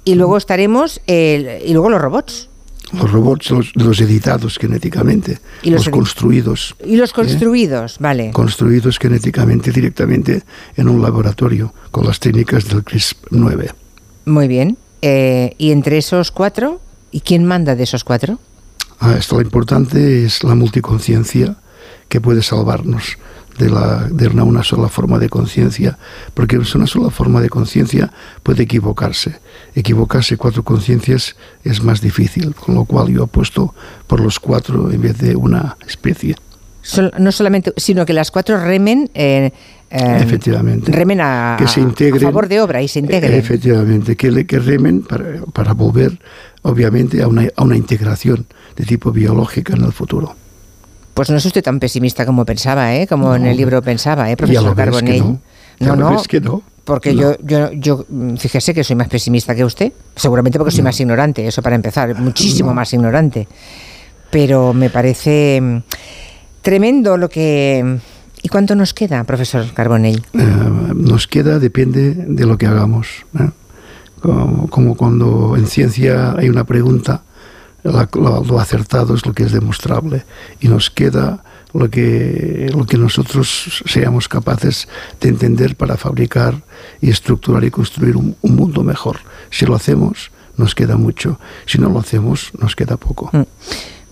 Y 0.04 0.16
luego 0.16 0.36
estaremos, 0.36 1.00
y 1.08 1.72
luego 1.72 1.90
los 1.90 2.02
robots 2.02 2.50
los 2.94 3.12
robots, 3.12 3.52
los, 3.74 4.02
editados 4.02 4.58
genéticamente, 4.58 5.40
¿Y 5.64 5.72
los, 5.72 5.90
construidos. 5.90 6.76
Y 6.86 6.98
los 6.98 7.10
¿eh? 7.10 7.14
construidos, 7.14 7.98
vale. 8.00 8.32
Construidos 8.32 9.00
genéticamente 9.00 9.72
directamente 9.72 10.44
en 10.76 10.88
un 10.88 11.02
laboratorio 11.02 11.74
con 11.92 12.06
las 12.06 12.20
técnicas 12.20 12.68
del 12.68 12.84
CRISP-9. 12.84 13.74
Muy 14.26 14.48
bien. 14.48 14.78
Eh, 15.02 15.56
¿Y 15.58 15.72
entre 15.72 15.98
esos 15.98 16.32
cuatro? 16.32 16.80
¿Y 17.12 17.22
quién 17.22 17.46
manda 17.46 17.76
de 17.76 17.84
esos 17.84 18.04
cuatro? 18.04 18.40
Ah, 19.00 19.16
esto 19.18 19.36
lo 19.36 19.42
importante 19.42 20.26
es 20.26 20.44
la 20.44 20.56
multiconciencia 20.56 21.58
que 22.08 22.22
puede 22.22 22.42
salvarnos 22.42 23.18
de, 23.58 23.70
la, 23.70 24.08
de 24.10 24.28
una, 24.28 24.64
sola 24.64 24.90
forma 24.90 25.20
de 25.20 25.30
conciencia, 25.30 25.98
porque 26.34 26.58
una 26.58 26.88
sola 26.88 27.10
forma 27.10 27.42
de 27.42 27.50
conciencia 27.50 28.12
puede 28.44 28.64
equivocarse. 28.64 29.40
Equivocarse 29.76 30.38
cuatro 30.38 30.64
conciencias 30.64 31.36
es 31.64 31.84
más 31.84 32.00
difícil, 32.00 32.56
con 32.56 32.76
lo 32.76 32.86
cual 32.86 33.10
yo 33.10 33.24
apuesto 33.24 33.76
por 34.08 34.22
los 34.22 34.40
cuatro 34.40 34.90
en 34.90 35.02
vez 35.02 35.18
de 35.18 35.36
una 35.36 35.76
especie. 35.86 36.36
no 37.20 37.32
solamente, 37.34 37.74
sino 37.76 38.06
que 38.06 38.14
las 38.14 38.32
cuatro 38.32 38.58
remen. 38.58 39.10
Eh, 39.14 39.52
eh, 39.92 40.18
efectivamente. 40.22 40.92
Remen 40.92 41.20
a, 41.22 41.58
que 41.60 41.68
se 41.68 41.82
a 41.82 42.20
favor 42.20 42.48
de 42.48 42.62
obra 42.62 42.82
y 42.82 42.88
se 42.88 43.00
integren. 43.00 43.34
Efectivamente, 43.34 44.16
que, 44.16 44.46
que 44.46 44.60
remen 44.60 45.04
para, 45.04 45.42
para 45.52 45.74
volver, 45.74 46.20
obviamente, 46.62 47.22
a 47.22 47.28
una, 47.28 47.48
a 47.56 47.64
una 47.64 47.76
integración 47.76 48.48
de 48.78 48.86
tipo 48.86 49.12
biológica 49.12 49.74
en 49.74 49.84
el 49.84 49.92
futuro. 49.92 50.36
Pues 51.14 51.30
no 51.30 51.38
es 51.38 51.46
usted 51.46 51.64
tan 51.64 51.80
pesimista 51.80 52.26
como 52.26 52.46
pensaba, 52.46 52.94
¿eh? 52.96 53.08
como 53.08 53.36
en 53.36 53.46
el 53.46 53.56
libro 53.56 53.82
pensaba, 53.82 54.30
¿eh, 54.30 54.36
profesor 54.36 54.76
Carbonell. 54.76 55.40
No, 55.80 55.96
no, 55.96 56.24
que 56.24 56.42
no. 56.42 56.62
Porque 56.86 57.16
Yo, 57.16 57.36
yo, 57.42 57.72
yo, 57.74 58.06
fíjese 58.38 58.74
que 58.74 58.84
soy 58.84 58.96
más 58.96 59.10
pesimista 59.10 59.56
que 59.56 59.66
usted, 59.66 59.92
seguramente 60.16 60.58
porque 60.60 60.72
soy 60.72 60.84
más 60.84 61.00
ignorante, 61.00 61.46
eso 61.46 61.62
para 61.62 61.76
empezar, 61.76 62.16
muchísimo 62.16 62.74
más 62.74 62.94
ignorante. 62.94 63.48
Pero 64.30 64.74
me 64.74 64.90
parece 64.90 65.60
mm, 65.62 65.78
tremendo 66.62 67.18
lo 67.18 67.28
que... 67.28 67.98
¿Y 68.44 68.50
cuánto 68.50 68.76
nos 68.76 68.94
queda, 68.94 69.24
profesor 69.24 69.66
Carbonell? 69.74 70.24
Eh, 70.34 70.40
nos 70.94 71.28
queda, 71.28 71.58
depende 71.58 72.14
de 72.14 72.46
lo 72.46 72.58
que 72.58 72.68
hagamos. 72.68 73.26
¿eh? 73.40 73.50
como 74.70 74.96
cuando 74.96 75.56
en 75.56 75.68
ciencia 75.68 76.34
hay 76.36 76.50
una 76.50 76.64
pregunta 76.64 77.22
lo, 77.86 78.60
acertado 78.60 79.14
es 79.14 79.26
lo 79.26 79.34
que 79.34 79.44
es 79.44 79.52
demostrable 79.52 80.26
y 80.60 80.68
nos 80.68 80.90
queda 80.90 81.44
lo 81.76 81.90
que, 81.90 82.72
lo 82.74 82.86
que 82.86 82.98
nosotros 82.98 83.84
seamos 83.86 84.28
capaces 84.30 84.88
de 85.20 85.30
entender 85.30 85.76
para 85.76 85.98
fabricar 85.98 86.56
y 87.02 87.10
estructurar 87.10 87.64
y 87.66 87.72
construir 87.72 88.16
un, 88.16 88.36
mundo 88.42 88.84
mejor. 88.84 89.18
Si 89.50 89.66
lo 89.66 89.76
hacemos, 89.76 90.32
nos 90.58 90.74
queda 90.74 90.96
mucho. 90.96 91.38
Si 91.66 91.78
no 91.78 91.90
lo 91.90 92.00
hacemos, 92.00 92.52
nos 92.60 92.76
queda 92.76 92.98
poco. 92.98 93.30
Mm. 93.34 93.44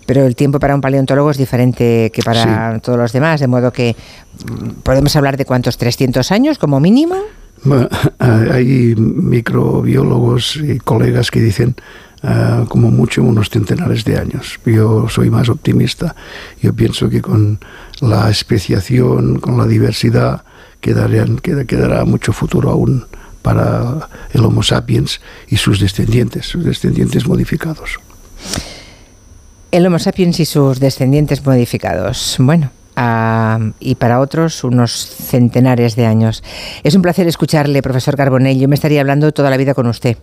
Pero 0.06 0.26
el 0.26 0.36
tiempo 0.36 0.60
para 0.60 0.76
un 0.76 0.82
paleontólogo 0.82 1.32
es 1.32 1.38
diferente 1.38 2.12
que 2.14 2.22
para 2.24 2.80
todos 2.80 3.00
los 3.00 3.14
demás, 3.14 3.40
de 3.40 3.48
modo 3.48 3.72
que 3.72 3.96
mm, 3.96 4.82
podemos 4.84 5.16
hablar 5.16 5.38
de 5.38 5.46
cuántos, 5.46 5.78
300 5.78 6.32
años 6.32 6.58
como 6.58 6.82
mínimo. 6.82 7.16
hay 8.20 8.94
microbiólogos 8.98 10.58
y 10.58 10.80
colegas 10.80 11.32
que 11.32 11.40
dicen 11.40 11.76
eh, 12.24 12.66
como 12.70 12.90
mucho 12.90 13.22
unos 13.22 13.50
centenares 13.50 14.06
de 14.06 14.18
años. 14.18 14.58
Yo 14.66 15.10
soy 15.10 15.30
más 15.30 15.50
optimista. 15.50 16.16
Yo 16.62 16.74
pienso 16.74 17.10
que 17.10 17.22
con 17.22 17.60
la 18.00 18.30
especiación, 18.30 19.40
con 19.40 19.58
la 19.58 19.68
diversidad, 19.68 20.44
quedarían, 20.80 21.38
quedará 21.38 22.06
mucho 22.06 22.32
futuro 22.32 22.70
aún 22.72 23.06
para 23.42 24.08
el 24.32 24.46
Homo 24.46 24.64
sapiens 24.64 25.20
y 25.50 25.58
sus 25.58 25.80
descendientes, 25.82 26.46
sus 26.46 26.64
descendientes 26.64 27.28
modificados. 27.28 28.00
El 29.72 29.86
Homo 29.86 30.00
sapiens 30.00 30.40
y 30.40 30.46
sus 30.46 30.80
descendientes 30.80 31.46
modificados. 31.46 32.38
Bueno, 32.40 32.72
y 33.80 33.96
para 33.96 34.20
otros 34.20 34.64
unos 34.64 34.92
centenares 34.92 35.96
de 35.96 36.06
años. 36.06 36.44
Es 36.84 36.96
un 36.96 37.02
placer 37.02 37.28
escucharle, 37.28 37.82
profesor 37.82 38.16
Carbonell. 38.16 38.60
Yo 38.60 38.68
me 38.68 38.76
estaría 38.76 39.02
hablando 39.02 39.32
toda 39.32 39.50
la 39.50 39.58
vida 39.58 39.74
con 39.74 39.88
usted. 39.88 40.18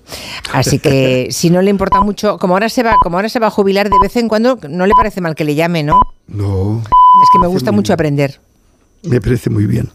Así 0.53 0.79
que 0.79 1.29
si 1.31 1.51
no 1.51 1.63
le 1.63 1.71
importa 1.71 2.01
mucho, 2.01 2.39
como 2.39 2.55
ahora 2.55 2.69
se 2.69 2.83
va, 2.83 2.97
como 3.03 3.17
ahora 3.17 3.29
se 3.29 3.39
va 3.39 3.49
a 3.49 3.51
jubilar 3.51 3.91
de 3.91 3.99
vez 4.01 4.17
en 4.17 4.29
cuando, 4.29 4.59
no 4.69 4.87
le 4.87 4.93
parece 4.97 5.21
mal 5.21 5.35
que 5.35 5.45
le 5.45 5.55
llame, 5.55 5.83
¿no? 5.83 6.01
No. 6.29 6.81
Es 6.81 7.29
que 7.33 7.39
me 7.39 7.47
gusta 7.47 7.73
mucho 7.73 7.93
aprender. 7.93 8.41
Me 9.03 9.21
parece 9.21 9.51
muy 9.51 9.67
bien. 9.67 9.91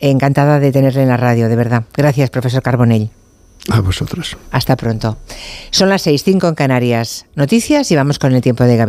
Encantada 0.00 0.60
de 0.60 0.70
tenerle 0.72 1.02
en 1.02 1.08
la 1.08 1.16
radio, 1.16 1.48
de 1.48 1.56
verdad. 1.56 1.84
Gracias, 1.96 2.30
profesor 2.30 2.62
Carbonell. 2.62 3.10
A 3.70 3.80
vosotros. 3.80 4.36
Hasta 4.50 4.76
pronto. 4.76 5.18
Son 5.70 5.88
las 5.88 6.06
6.05 6.06 6.48
en 6.48 6.54
Canarias. 6.54 7.26
Noticias 7.34 7.90
y 7.90 7.96
vamos 7.96 8.18
con 8.18 8.34
el 8.34 8.40
tiempo 8.40 8.64
de 8.64 8.76
Gabriel. 8.76 8.76